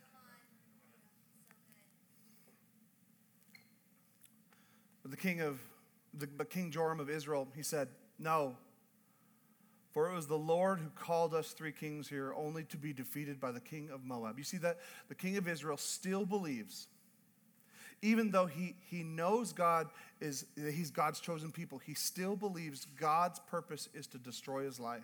[5.03, 5.59] But the king of
[6.17, 8.55] the, the King Joram of Israel, he said, No.
[9.91, 13.39] For it was the Lord who called us three kings here only to be defeated
[13.39, 14.37] by the king of Moab.
[14.37, 16.87] You see that the king of Israel still believes
[18.01, 19.87] even though he, he knows God
[20.21, 25.03] is he's God's chosen people, he still believes God's purpose is to destroy his life.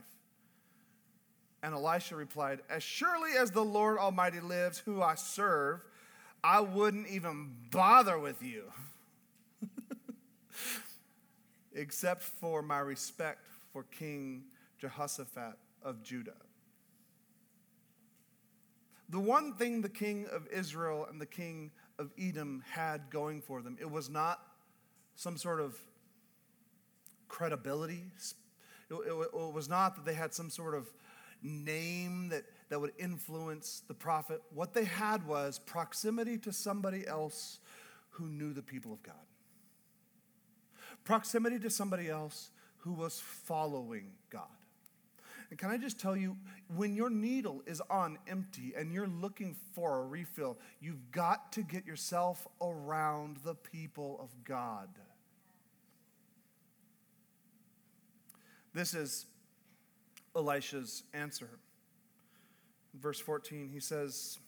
[1.64, 5.82] And Elisha replied, As surely as the Lord Almighty lives, who I serve,
[6.44, 8.64] I wouldn't even bother with you,
[11.74, 14.44] except for my respect for King
[14.80, 16.34] Jehoshaphat of Judah.
[19.10, 23.62] The one thing the king of Israel and the king of Edom had going for
[23.62, 24.42] them, it was not
[25.16, 25.78] some sort of
[27.30, 28.04] credibility.
[28.90, 30.88] It, it, it was not that they had some sort of
[31.42, 34.42] name that, that would influence the prophet.
[34.54, 37.60] What they had was proximity to somebody else
[38.10, 39.16] who knew the people of God,
[41.06, 44.50] proximity to somebody else who was following God.
[45.52, 46.38] And can I just tell you,
[46.74, 51.62] when your needle is on empty and you're looking for a refill, you've got to
[51.62, 54.88] get yourself around the people of God.
[58.74, 59.26] This is
[60.34, 61.50] Elisha's answer.
[62.94, 64.40] Verse 14, he says,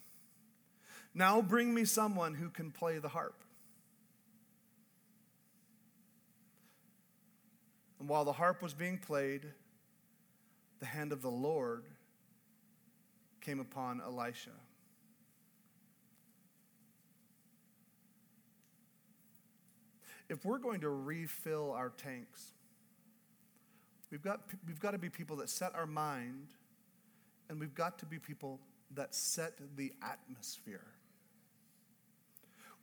[1.13, 3.43] Now bring me someone who can play the harp.
[7.99, 9.51] And while the harp was being played,
[10.83, 11.85] the hand of the Lord
[13.39, 14.49] came upon Elisha.
[20.27, 22.47] If we're going to refill our tanks,
[24.11, 26.47] we've got, we've got to be people that set our mind,
[27.47, 28.59] and we've got to be people
[28.93, 30.87] that set the atmosphere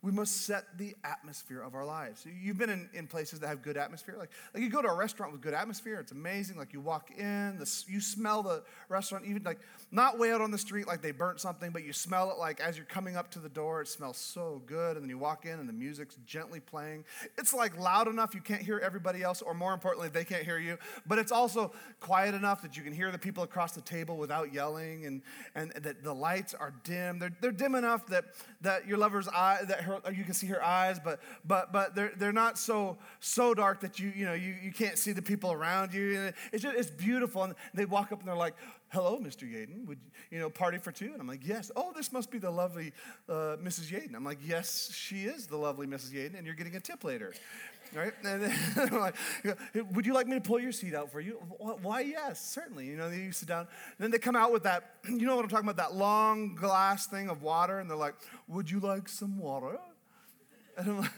[0.03, 2.25] we must set the atmosphere of our lives.
[2.41, 4.15] You've been in, in places that have good atmosphere.
[4.17, 6.57] Like, like you go to a restaurant with good atmosphere, it's amazing.
[6.57, 9.59] Like you walk in, the, you smell the restaurant, even like
[9.91, 12.59] not way out on the street like they burnt something, but you smell it like
[12.59, 14.95] as you're coming up to the door, it smells so good.
[14.95, 17.05] And then you walk in and the music's gently playing.
[17.37, 20.57] It's like loud enough you can't hear everybody else, or more importantly, they can't hear
[20.57, 20.77] you.
[21.05, 24.53] But it's also quiet enough that you can hear the people across the table without
[24.53, 25.21] yelling, and,
[25.53, 27.19] and that the lights are dim.
[27.19, 28.25] They're, they're dim enough that,
[28.61, 32.11] that your lover's eye, that her, you can see her eyes, but but but they're
[32.17, 35.51] they're not so so dark that you you know you, you can't see the people
[35.51, 36.31] around you.
[36.51, 37.43] It's just it's beautiful.
[37.43, 38.55] And they walk up and they're like,
[38.89, 39.43] "Hello, Mr.
[39.43, 39.85] Yaden.
[39.87, 39.99] Would
[40.29, 41.11] you know party for two?
[41.11, 42.93] And I'm like, "Yes." Oh, this must be the lovely
[43.29, 43.91] uh, Mrs.
[43.91, 44.15] Yaden.
[44.15, 46.11] I'm like, "Yes, she is the lovely Mrs.
[46.11, 47.33] Yaden, and you're getting a tip later."
[47.95, 48.13] Right?
[48.23, 49.15] And then, like,
[49.93, 51.33] would you like me to pull your seat out for you?
[51.59, 52.87] Why, yes, certainly.
[52.87, 53.61] You know, you sit down.
[53.61, 56.55] And then they come out with that, you know what I'm talking about, that long
[56.55, 58.15] glass thing of water, and they're like,
[58.47, 59.77] would you like some water?
[60.77, 61.11] And I'm like,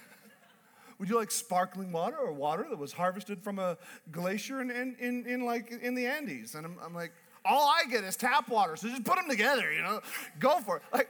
[1.00, 3.78] would you like sparkling water or water that was harvested from a
[4.12, 6.56] glacier in, in, in, in like in the Andes?
[6.56, 7.12] And I'm, I'm like,
[7.46, 10.00] all I get is tap water, so just put them together, you know,
[10.40, 10.84] go for it.
[10.94, 11.10] Like,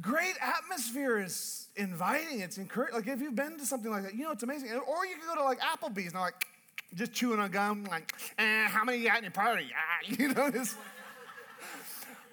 [0.00, 2.96] great atmosphere is inviting, it's encouraging.
[2.96, 4.70] Like, if you've been to something like that, you know, it's amazing.
[4.70, 6.46] Or you can go to like Applebee's and like,
[6.94, 9.66] just chewing on gum, like, eh, how many you got in your party?
[9.76, 10.76] Ah, you know, this.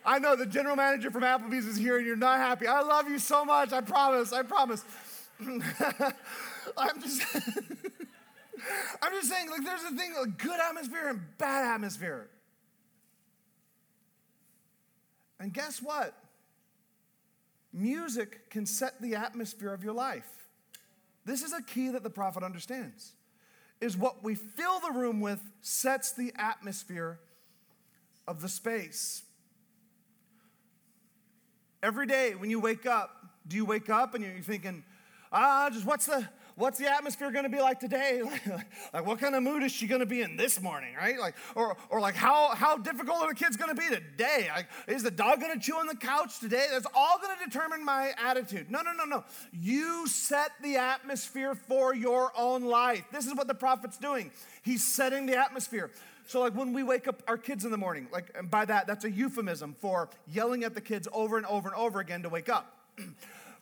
[0.06, 2.68] I know the general manager from Applebee's is here and you're not happy.
[2.68, 3.72] I love you so much.
[3.72, 4.34] I promise.
[4.34, 4.84] I promise.
[6.78, 7.22] I'm just
[9.02, 12.28] I'm just saying like there's a thing like good atmosphere and bad atmosphere.
[15.40, 16.14] And guess what?
[17.74, 20.48] Music can set the atmosphere of your life.
[21.26, 23.14] This is a key that the prophet understands.
[23.80, 27.20] Is what we fill the room with sets the atmosphere
[28.28, 29.24] of the space.
[31.82, 33.10] Every day when you wake up,
[33.48, 34.84] do you wake up and you're thinking,
[35.32, 38.22] ah, just what's the what's the atmosphere going to be like today?
[38.94, 41.20] like, what kind of mood is she going to be in this morning, right?
[41.20, 44.50] Like, or, or like, how, how difficult are the kids going to be today?
[44.54, 46.68] Like, is the dog going to chew on the couch today?
[46.72, 48.70] That's all going to determine my attitude.
[48.70, 49.24] No, no, no, no.
[49.52, 53.06] You set the atmosphere for your own life.
[53.12, 54.32] This is what the prophet's doing.
[54.62, 55.92] He's setting the atmosphere.
[56.28, 58.88] So, like when we wake up our kids in the morning, like and by that,
[58.88, 62.30] that's a euphemism for yelling at the kids over and over and over again to
[62.30, 62.78] wake up.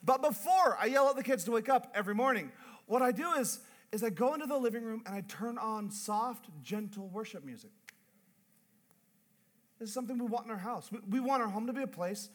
[0.04, 2.52] but before I yell at the kids to wake up every morning,
[2.90, 3.60] what I do is,
[3.92, 7.70] is I go into the living room and I turn on soft, gentle worship music.
[9.78, 10.92] This is something we want in our house.
[10.92, 12.30] We, we want our home to be a place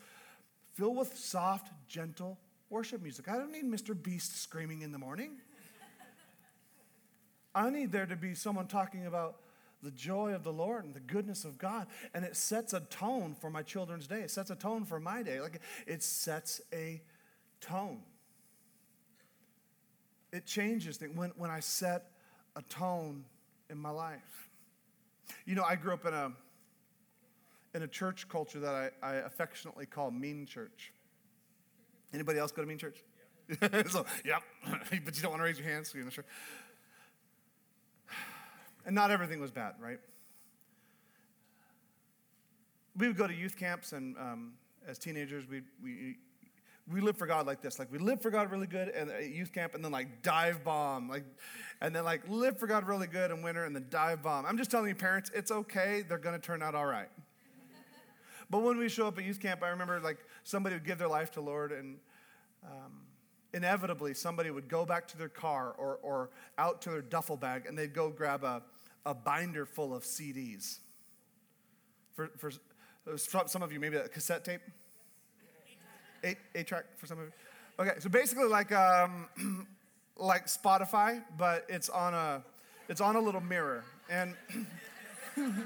[0.73, 2.39] filled with soft, gentle
[2.69, 3.27] worship music.
[3.27, 4.01] I don't need Mr.
[4.01, 5.33] Beast screaming in the morning.
[7.53, 9.41] I need there to be someone talking about
[9.83, 11.87] the joy of the Lord and the goodness of God.
[12.13, 14.21] And it sets a tone for my children's day.
[14.21, 15.41] It sets a tone for my day.
[15.41, 17.01] Like it sets a
[17.59, 17.99] tone.
[20.35, 22.11] It changes things when, when I set
[22.57, 23.23] a tone
[23.69, 24.49] in my life.
[25.45, 26.31] You know, I grew up in a
[27.73, 30.91] in a church culture that I, I affectionately call mean church.
[32.13, 33.01] Anybody else go to mean church?
[33.61, 33.83] Yeah.
[33.89, 34.39] so, yeah,
[35.05, 36.25] but you don't want to raise your hands, so you're not sure.
[38.85, 39.99] And not everything was bad, right?
[42.97, 44.53] We would go to youth camps, and um,
[44.85, 46.17] as teenagers, we we
[46.91, 47.79] we live for God like this.
[47.79, 50.63] Like we live for God really good and at youth camp and then like dive
[50.63, 51.09] bomb.
[51.09, 51.25] Like
[51.81, 54.45] and then like live for God really good in winter and then dive bomb.
[54.45, 56.03] I'm just telling you, parents, it's okay.
[56.07, 57.09] They're gonna turn out all right.
[58.49, 61.07] but when we show up at youth camp, I remember like somebody would give their
[61.07, 61.97] life to Lord and
[62.63, 63.01] um,
[63.53, 67.65] inevitably somebody would go back to their car or, or out to their duffel bag
[67.65, 68.61] and they'd go grab a,
[69.07, 70.79] a binder full of CDs.
[72.13, 72.51] For, for
[73.47, 74.61] some of you, maybe a cassette tape?
[76.25, 77.31] Eight, eight track for some of you?
[77.79, 79.27] Okay, so basically like, um,
[80.17, 82.43] like Spotify, but it's on a,
[82.89, 83.83] it's on a little mirror.
[84.09, 84.33] And,
[85.35, 85.63] and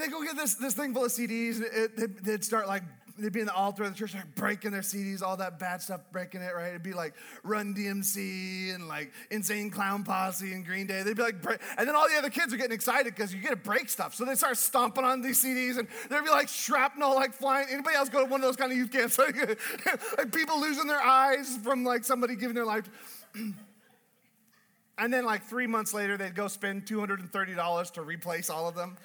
[0.00, 2.82] they go get this, this thing full of CDs, and it, they'd start like
[3.18, 5.80] they'd be in the altar of the church, like breaking their CDs, all that bad
[5.80, 6.68] stuff, breaking it, right?
[6.68, 11.02] It'd be like Run DMC and like Insane Clown Posse and Green Day.
[11.02, 11.60] They'd be like, break.
[11.78, 14.14] and then all the other kids are getting excited because you get to break stuff.
[14.14, 17.68] So they start stomping on these CDs and there'd be like shrapnel like flying.
[17.70, 19.18] Anybody else go to one of those kind of youth camps?
[19.18, 19.36] like,
[20.18, 22.90] like people losing their eyes from like somebody giving their life.
[24.98, 28.96] and then like three months later, they'd go spend $230 to replace all of them.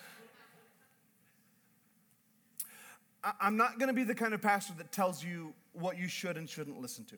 [3.40, 6.38] I'm not going to be the kind of pastor that tells you what you should
[6.38, 7.18] and shouldn't listen to.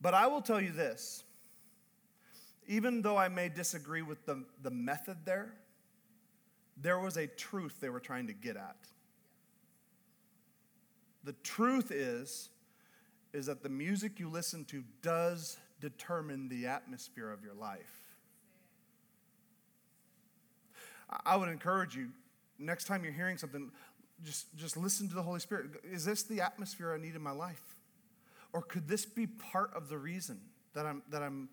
[0.00, 1.24] But I will tell you this
[2.68, 5.54] even though I may disagree with the, the method there,
[6.76, 8.76] there was a truth they were trying to get at.
[11.24, 12.50] The truth is,
[13.32, 17.80] is that the music you listen to does determine the atmosphere of your life.
[21.24, 22.10] I would encourage you
[22.58, 23.70] next time you're hearing something,
[24.24, 25.70] just, just listen to the Holy Spirit.
[25.84, 27.62] Is this the atmosphere I need in my life?
[28.52, 30.40] Or could this be part of the reason
[30.74, 31.48] that I'm, that I'm,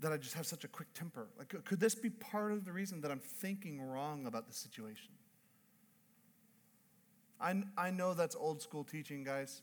[0.00, 1.28] that I just have such a quick temper?
[1.38, 5.10] Like, could this be part of the reason that I'm thinking wrong about the situation?
[7.40, 9.62] I, I know that's old school teaching, guys,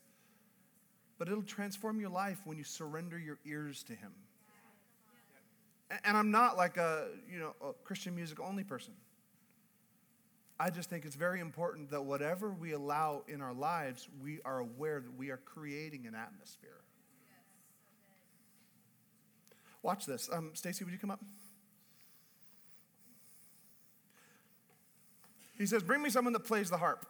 [1.17, 4.11] but it'll transform your life when you surrender your ears to Him.
[6.03, 8.93] And I'm not like a, you know, a Christian music only person.
[10.59, 14.59] I just think it's very important that whatever we allow in our lives, we are
[14.59, 16.81] aware that we are creating an atmosphere.
[19.83, 20.29] Watch this.
[20.31, 21.19] Um, Stacy, would you come up?
[25.57, 27.05] He says, Bring me someone that plays the harp.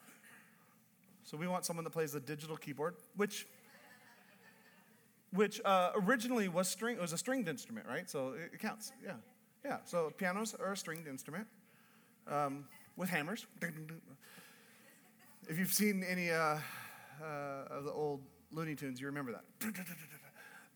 [1.23, 3.47] So we want someone that plays the digital keyboard, which
[5.31, 8.09] which uh, originally was string It was a stringed instrument, right?
[8.09, 8.91] So it, counts.
[9.03, 9.13] Yeah,
[9.63, 9.77] yeah.
[9.85, 11.47] So pianos are a stringed instrument.
[12.27, 12.65] Um,
[12.95, 13.45] with hammers.
[15.47, 16.57] If you've seen any uh,
[17.21, 17.27] uh,
[17.69, 18.21] of the old
[18.51, 19.75] Looney Tunes, you remember that.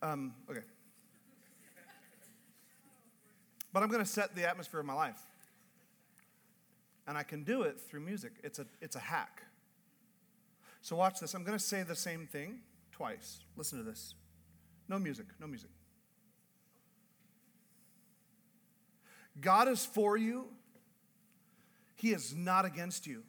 [0.02, 0.62] Um, okay.
[3.74, 5.20] But I'm going to set the atmosphere of my life.
[7.08, 8.34] And I can do it through music.
[8.44, 9.44] It's a, it's a hack.
[10.82, 11.34] So watch this.
[11.34, 12.60] I'm going to say the same thing
[12.92, 13.40] twice.
[13.58, 14.14] Listen to this.
[14.88, 15.70] No music, no music.
[19.42, 20.48] God is for you
[22.00, 23.24] he is not against you.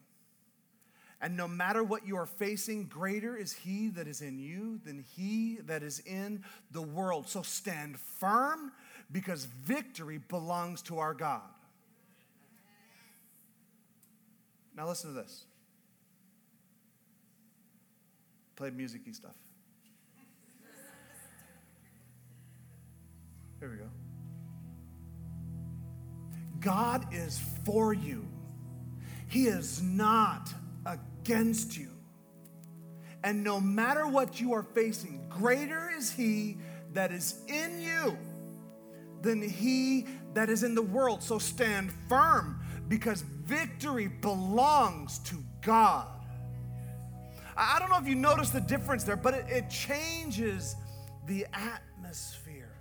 [1.20, 5.04] And no matter what you are facing, greater is He that is in you than
[5.16, 7.28] He that is in the world.
[7.28, 8.70] So stand firm
[9.10, 11.42] because victory belongs to our God.
[14.76, 15.46] Now, listen to this.
[18.54, 19.34] Played music stuff.
[23.58, 23.90] Here we go.
[26.60, 28.29] God is for you.
[29.30, 30.52] He is not
[30.84, 31.88] against you.
[33.22, 36.58] And no matter what you are facing, greater is He
[36.94, 38.18] that is in you
[39.22, 41.22] than He that is in the world.
[41.22, 46.08] So stand firm because victory belongs to God.
[47.56, 50.74] I don't know if you notice the difference there, but it, it changes
[51.26, 52.74] the atmosphere.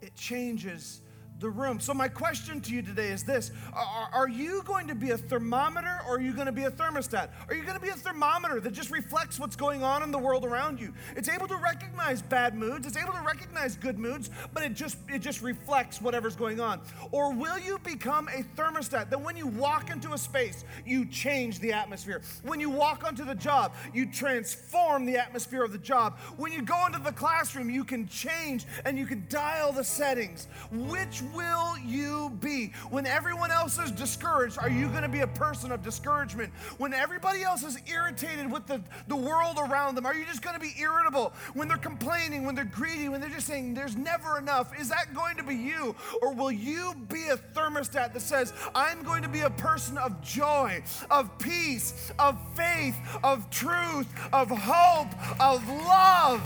[0.00, 1.02] It changes
[1.40, 1.80] the room.
[1.80, 5.16] So, my question to you today is this Are, are, you going to be a
[5.16, 7.30] thermometer or are you going to be a thermostat?
[7.48, 10.18] Are you going to be a thermometer that just reflects what's going on in the
[10.18, 10.92] world around you?
[11.16, 14.98] It's able to recognize bad moods, it's able to recognize good moods, but it just,
[15.08, 16.80] it just reflects whatever's going on.
[17.10, 21.58] Or will you become a thermostat that when you walk into a space, you change
[21.60, 22.20] the atmosphere?
[22.42, 26.18] When you walk onto the job, you transform the atmosphere of the job.
[26.36, 30.46] When you go into the classroom, you can change and you can dial the settings.
[30.70, 32.72] Which will you be?
[32.90, 36.52] When everyone else is discouraged, are you going to be a person of discouragement?
[36.78, 40.54] When everybody else is irritated with the, the world around them, are you just going
[40.54, 41.32] to be irritable?
[41.54, 45.14] When they're complaining, when they're greedy, when they're just saying there's never enough, is that
[45.14, 45.94] going to be you?
[46.22, 50.20] Or will you be a thermostat that says, I'm going to be a person of
[50.22, 55.08] joy, of peace, of faith, of truth, of hope,
[55.40, 56.42] of love?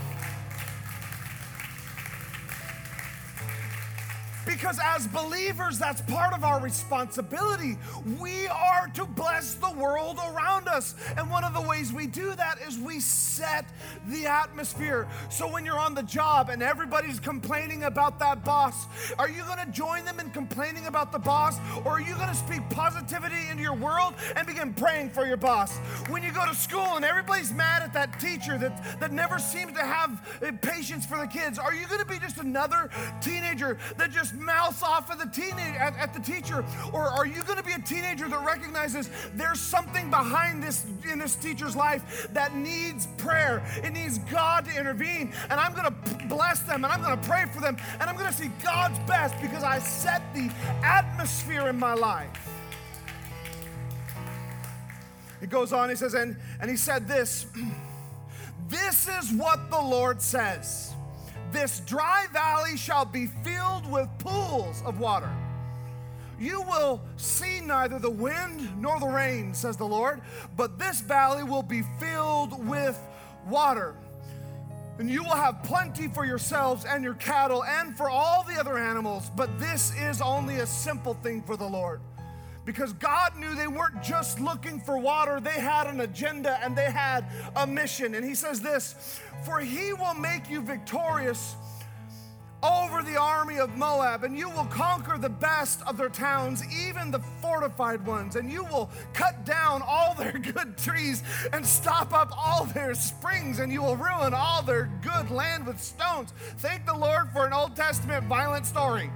[4.45, 7.77] Because as believers, that's part of our responsibility.
[8.19, 10.95] We are to bless the world around us.
[11.17, 13.65] And one of the ways we do that is we set
[14.07, 15.07] the atmosphere.
[15.29, 18.85] So when you're on the job and everybody's complaining about that boss,
[19.17, 21.57] are you going to join them in complaining about the boss?
[21.83, 25.37] Or are you going to speak positivity into your world and begin praying for your
[25.37, 25.77] boss?
[26.09, 29.73] When you go to school and everybody's mad at that teacher that, that never seems
[29.73, 32.89] to have uh, patience for the kids, are you going to be just another
[33.21, 36.63] teenager that just mouths off at the teenager at, at the teacher,
[36.93, 41.19] or are you going to be a teenager that recognizes there's something behind this in
[41.19, 43.63] this teacher's life that needs prayer?
[43.83, 47.27] It needs God to intervene, and I'm going to bless them, and I'm going to
[47.27, 50.51] pray for them, and I'm going to see God's best because I set the
[50.83, 52.29] atmosphere in my life.
[55.41, 57.45] It goes on, he says, and, and he said this
[58.67, 60.94] This is what the Lord says.
[61.55, 65.33] This dry valley shall be filled with pools of water.
[66.37, 70.21] You will see neither the wind nor the rain, says the Lord,
[70.57, 73.01] but this valley will be filled with
[73.47, 73.95] water.
[74.99, 78.77] And you will have plenty for yourselves and your cattle and for all the other
[78.77, 82.01] animals, but this is only a simple thing for the Lord.
[82.65, 86.91] Because God knew they weren't just looking for water, they had an agenda and they
[86.91, 88.15] had a mission.
[88.15, 91.55] And He says this For He will make you victorious
[92.63, 97.11] over the army of Moab, and you will conquer the best of their towns, even
[97.11, 101.21] the fortified ones, and you will cut down all their good trees
[101.53, 105.79] and stop up all their springs, and you will ruin all their good land with
[105.79, 106.33] stones.
[106.57, 109.11] Thank the Lord for an Old Testament violent story.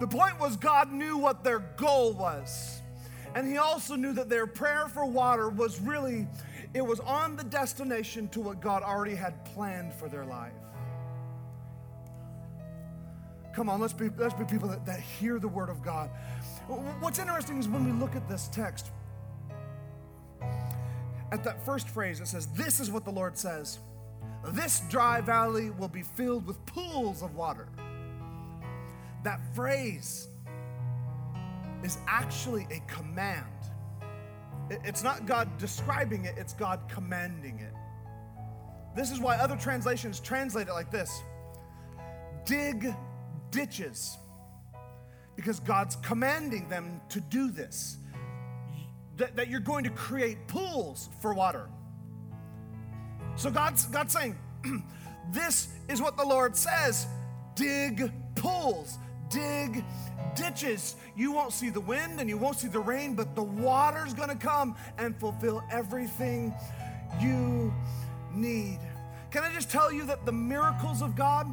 [0.00, 2.82] The point was, God knew what their goal was.
[3.34, 6.26] And He also knew that their prayer for water was really
[6.74, 10.52] it was on the destination to what God already had planned for their life.
[13.54, 16.10] Come on, let's be, let's be people that, that hear the word of God.
[17.00, 18.90] What's interesting is when we look at this text,
[21.32, 23.78] at that first phrase, it says, This is what the Lord says.
[24.52, 27.68] This dry valley will be filled with pools of water.
[29.24, 30.28] That phrase
[31.82, 33.44] is actually a command.
[34.70, 37.72] It's not God describing it, it's God commanding it.
[38.96, 41.22] This is why other translations translate it like this
[42.44, 42.94] dig
[43.50, 44.16] ditches,
[45.36, 47.98] because God's commanding them to do this.
[49.16, 51.68] That, that you're going to create pools for water.
[53.34, 54.38] So God's, God's saying,
[55.30, 57.06] This is what the Lord says
[57.54, 58.98] dig pools,
[59.30, 59.84] dig
[60.34, 60.96] ditches.
[61.16, 64.36] You won't see the wind and you won't see the rain, but the water's gonna
[64.36, 66.54] come and fulfill everything
[67.20, 67.72] you
[68.32, 68.78] need.
[69.30, 71.46] Can I just tell you that the miracles of God,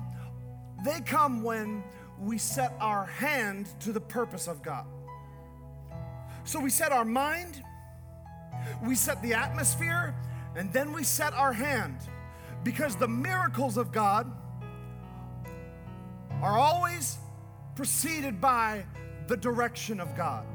[0.83, 1.83] they come when
[2.19, 4.85] we set our hand to the purpose of God.
[6.43, 7.61] So we set our mind,
[8.85, 10.15] we set the atmosphere,
[10.55, 11.97] and then we set our hand.
[12.63, 14.31] Because the miracles of God
[16.41, 17.17] are always
[17.75, 18.85] preceded by
[19.27, 20.45] the direction of God.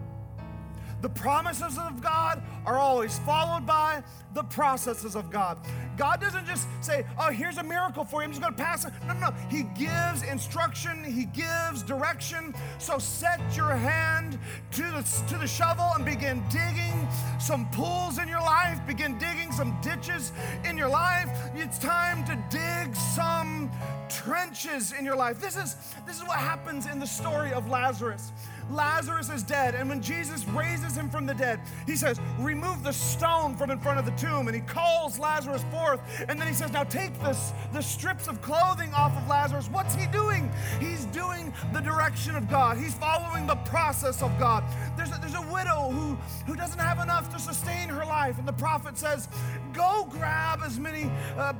[1.00, 4.02] The promises of God are always followed by
[4.34, 5.58] the processes of God.
[5.96, 8.92] God doesn't just say, Oh, here's a miracle for you, I'm just gonna pass it.
[9.06, 9.34] No, no, no.
[9.48, 12.54] He gives instruction, He gives direction.
[12.78, 14.38] So set your hand
[14.72, 19.52] to the, to the shovel and begin digging some pools in your life, begin digging
[19.52, 20.32] some ditches
[20.64, 21.28] in your life.
[21.54, 23.70] It's time to dig some
[24.08, 25.40] trenches in your life.
[25.40, 25.76] This is,
[26.06, 28.32] this is what happens in the story of Lazarus.
[28.70, 32.92] Lazarus is dead, and when Jesus raises him from the dead, he says, Remove the
[32.92, 34.48] stone from in front of the tomb.
[34.48, 38.40] And he calls Lazarus forth, and then he says, Now take this, the strips of
[38.42, 39.68] clothing off of Lazarus.
[39.70, 40.50] What's he doing?
[40.78, 44.64] He's doing the direction of God, he's following the process of God.
[44.96, 46.16] There's a, there's a widow who,
[46.46, 49.28] who doesn't have enough to sustain her life, and the prophet says,
[49.72, 51.10] Go grab as many.
[51.36, 51.54] Uh,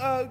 [0.00, 0.26] uh,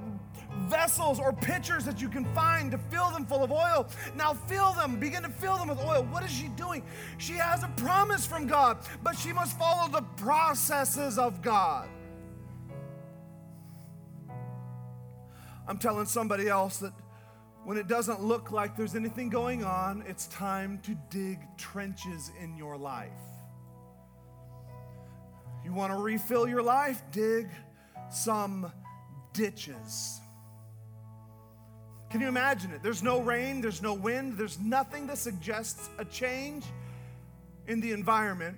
[0.69, 3.87] vessels or pitchers that you can find to fill them full of oil.
[4.15, 6.03] Now fill them, begin to fill them with oil.
[6.11, 6.83] What is she doing?
[7.17, 11.89] She has a promise from God, but she must follow the processes of God.
[15.67, 16.93] I'm telling somebody else that
[17.63, 22.55] when it doesn't look like there's anything going on, it's time to dig trenches in
[22.55, 23.09] your life.
[25.63, 27.01] You want to refill your life?
[27.11, 27.49] Dig
[28.11, 28.71] some
[29.33, 30.21] ditches.
[32.15, 32.81] Can you imagine it?
[32.81, 36.63] There's no rain, there's no wind, there's nothing that suggests a change
[37.67, 38.57] in the environment.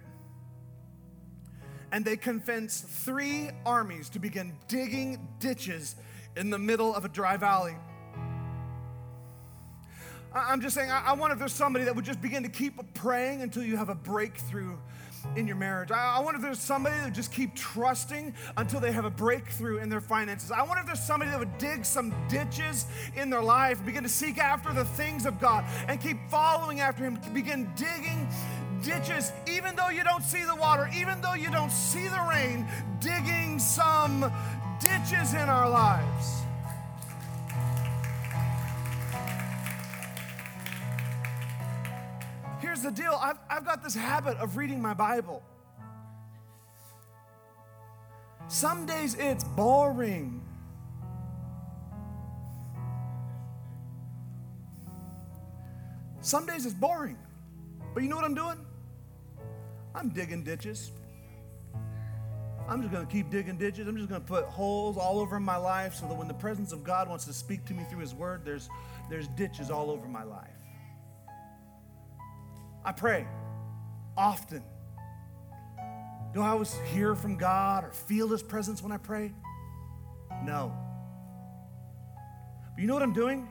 [1.91, 5.95] And they convince three armies to begin digging ditches
[6.35, 7.75] in the middle of a dry valley.
[10.35, 13.41] I'm just saying, I wonder if there's somebody that would just begin to keep praying
[13.41, 14.77] until you have a breakthrough
[15.35, 15.91] in your marriage.
[15.91, 19.89] I wonder if there's somebody that just keep trusting until they have a breakthrough in
[19.89, 20.51] their finances.
[20.51, 24.09] I wonder if there's somebody that would dig some ditches in their life, begin to
[24.09, 28.27] seek after the things of God, and keep following after Him, begin digging
[28.83, 32.65] ditches, even though you don't see the water, even though you don't see the rain,
[32.99, 34.31] digging some
[34.79, 36.46] ditches in our lives.
[42.77, 45.41] Here's the deal I've, I've got this habit of reading my Bible.
[48.49, 50.43] Some days it's boring.
[56.21, 57.17] Some days it's boring.
[57.95, 58.63] But you know what I'm doing?
[59.95, 60.91] I'm digging ditches.
[62.69, 63.87] I'm just going to keep digging ditches.
[63.87, 66.73] I'm just going to put holes all over my life so that when the presence
[66.73, 68.69] of God wants to speak to me through His Word, there's,
[69.09, 70.56] there's ditches all over my life.
[72.83, 73.27] I pray
[74.17, 74.63] often.
[76.33, 79.31] Do I always hear from God or feel His presence when I pray?
[80.43, 80.73] No.
[82.73, 83.47] But you know what I'm doing?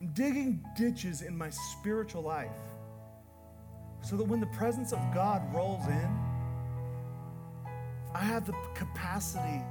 [0.00, 2.50] I'm digging ditches in my spiritual life
[4.02, 6.18] so that when the presence of God rolls in,
[8.14, 9.62] I have the capacity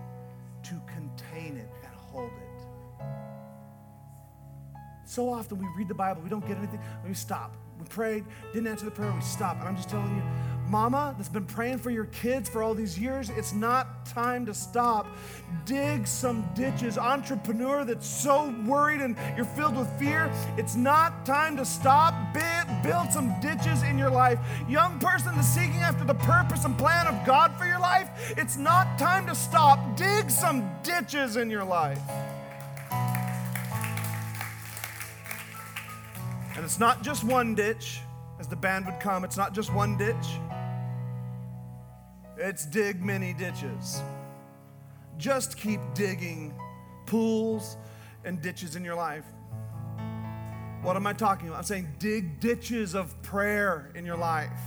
[0.64, 3.06] to contain it and hold it.
[5.06, 7.56] So often we read the Bible, we don't get anything, we stop.
[7.82, 9.60] We prayed, didn't answer the prayer, we stop.
[9.60, 10.22] And I'm just telling you,
[10.70, 14.54] mama that's been praying for your kids for all these years, it's not time to
[14.54, 15.08] stop.
[15.66, 16.98] Dig some ditches.
[16.98, 22.14] Entrepreneur that's so worried and you're filled with fear, it's not time to stop.
[22.84, 24.40] Build some ditches in your life.
[24.70, 28.58] Young person that's seeking after the purpose and plan of God for your life, it's
[28.58, 29.98] not time to stop.
[29.98, 32.00] Dig some ditches in your life.
[36.62, 38.02] And it's not just one ditch,
[38.40, 40.38] as the band would come, it's not just one ditch.
[42.38, 44.00] It's dig many ditches.
[45.18, 46.54] Just keep digging
[47.08, 47.78] pools
[48.26, 49.26] and ditches in your life.
[50.84, 51.58] What am I talking about?
[51.58, 54.62] I'm saying dig ditches of prayer in your life.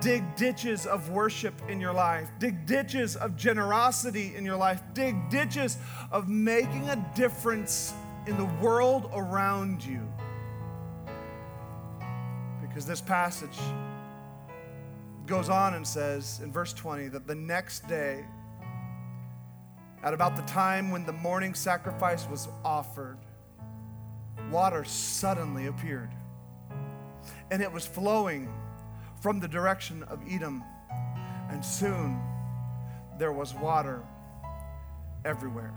[0.00, 2.30] Dig ditches of worship in your life.
[2.38, 4.80] Dig ditches of generosity in your life.
[4.94, 5.76] Dig ditches
[6.10, 7.92] of making a difference
[8.26, 10.00] in the world around you.
[12.80, 13.58] Because this passage
[15.26, 18.24] goes on and says in verse 20 that the next day,
[20.02, 23.18] at about the time when the morning sacrifice was offered,
[24.50, 26.08] water suddenly appeared.
[27.50, 28.50] And it was flowing
[29.20, 30.64] from the direction of Edom.
[31.50, 32.18] And soon
[33.18, 34.02] there was water
[35.26, 35.74] everywhere.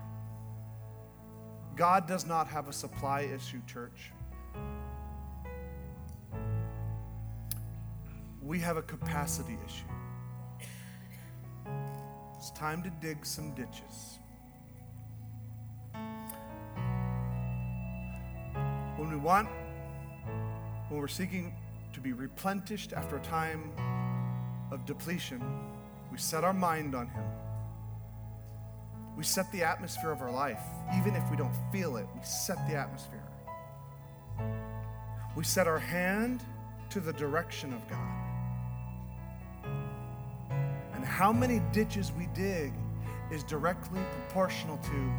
[1.75, 4.13] God does not have a supply issue, church.
[8.43, 9.85] We have a capacity issue.
[12.37, 14.19] It's time to dig some ditches.
[18.97, 19.47] When we want,
[20.89, 21.55] when we're seeking
[21.93, 23.71] to be replenished after a time
[24.71, 25.41] of depletion,
[26.11, 27.23] we set our mind on Him.
[29.15, 30.61] We set the atmosphere of our life.
[30.97, 33.23] Even if we don't feel it, we set the atmosphere.
[35.35, 36.43] We set our hand
[36.89, 38.22] to the direction of God.
[41.03, 42.73] How many ditches we dig
[43.31, 45.11] is directly proportional to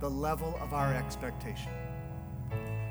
[0.00, 1.72] the level of our expectation.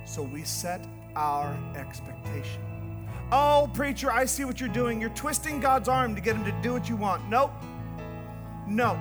[0.06, 0.86] So we set
[1.16, 3.08] our expectation.
[3.32, 5.00] Oh, preacher, I see what you're doing.
[5.00, 7.28] You're twisting God's arm to get him to do what you want.
[7.30, 7.52] Nope.
[8.68, 9.00] No.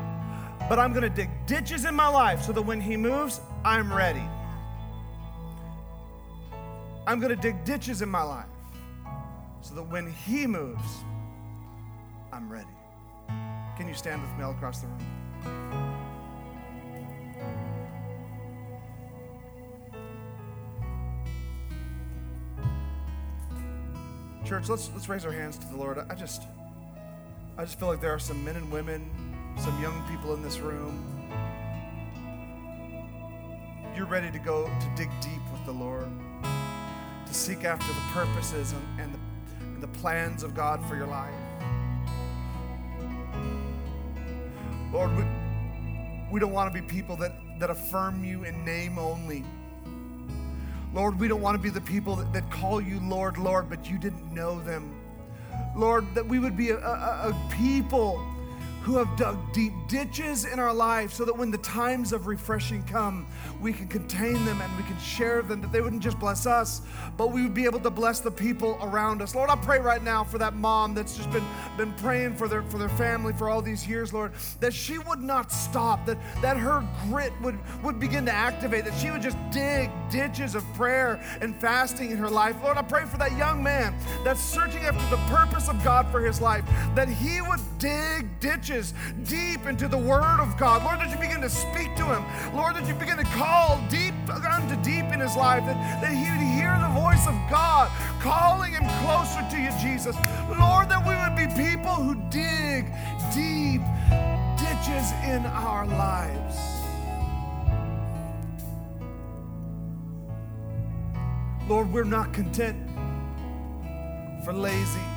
[0.68, 3.93] But I'm going to dig ditches in my life so that when he moves, I'm
[3.93, 4.22] ready.
[7.07, 8.47] I'm going to dig ditches in my life
[9.61, 11.05] so that when he moves,
[12.32, 12.68] I'm ready.
[13.82, 15.00] Can you stand with me all across the room?
[24.44, 25.98] Church, let's let's raise our hands to the Lord.
[25.98, 26.44] I just
[27.58, 29.10] I just feel like there are some men and women,
[29.58, 31.04] some young people in this room.
[33.96, 36.06] you're ready to go to dig deep with the Lord,
[37.26, 39.18] to seek after the purposes and, and, the,
[39.64, 41.34] and the plans of God for your life.
[44.93, 45.24] Lord, we,
[46.30, 49.43] we don't want to be people that, that affirm you in name only.
[50.93, 53.88] Lord, we don't want to be the people that, that call you Lord, Lord, but
[53.88, 54.95] you didn't know them.
[55.74, 58.31] Lord, that we would be a, a, a people
[58.82, 62.82] who have dug deep ditches in our lives so that when the times of refreshing
[62.82, 63.26] come,
[63.60, 66.82] we can contain them and we can share them, that they wouldn't just bless us,
[67.16, 69.36] but we would be able to bless the people around us.
[69.36, 72.62] Lord, I pray right now for that mom that's just been, been praying for their,
[72.64, 76.56] for their family for all these years, Lord, that she would not stop, that, that
[76.56, 81.22] her grit would, would begin to activate, that she would just dig ditches of prayer
[81.40, 82.56] and fasting in her life.
[82.64, 86.20] Lord, I pray for that young man that's searching after the purpose of God for
[86.20, 86.64] his life,
[86.96, 88.71] that he would dig ditches
[89.24, 90.82] deep into the Word of God.
[90.82, 92.24] Lord, that you begin to speak to him.
[92.56, 96.24] Lord, that you begin to call deep unto deep in his life, that, that he
[96.30, 100.16] would hear the voice of God calling him closer to you, Jesus.
[100.58, 102.86] Lord, that we would be people who dig
[103.34, 103.82] deep
[104.56, 106.56] ditches in our lives.
[111.68, 112.76] Lord, we're not content
[114.44, 115.11] for lazy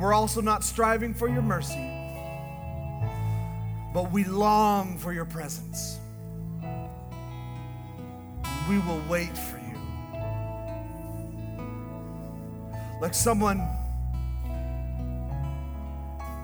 [0.00, 1.90] we're also not striving for your mercy,
[3.92, 5.98] but we long for your presence.
[8.68, 9.64] We will wait for you.
[13.00, 13.66] Like someone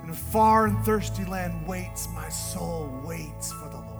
[0.02, 3.90] in a far and thirsty land waits, my soul waits for the Lord.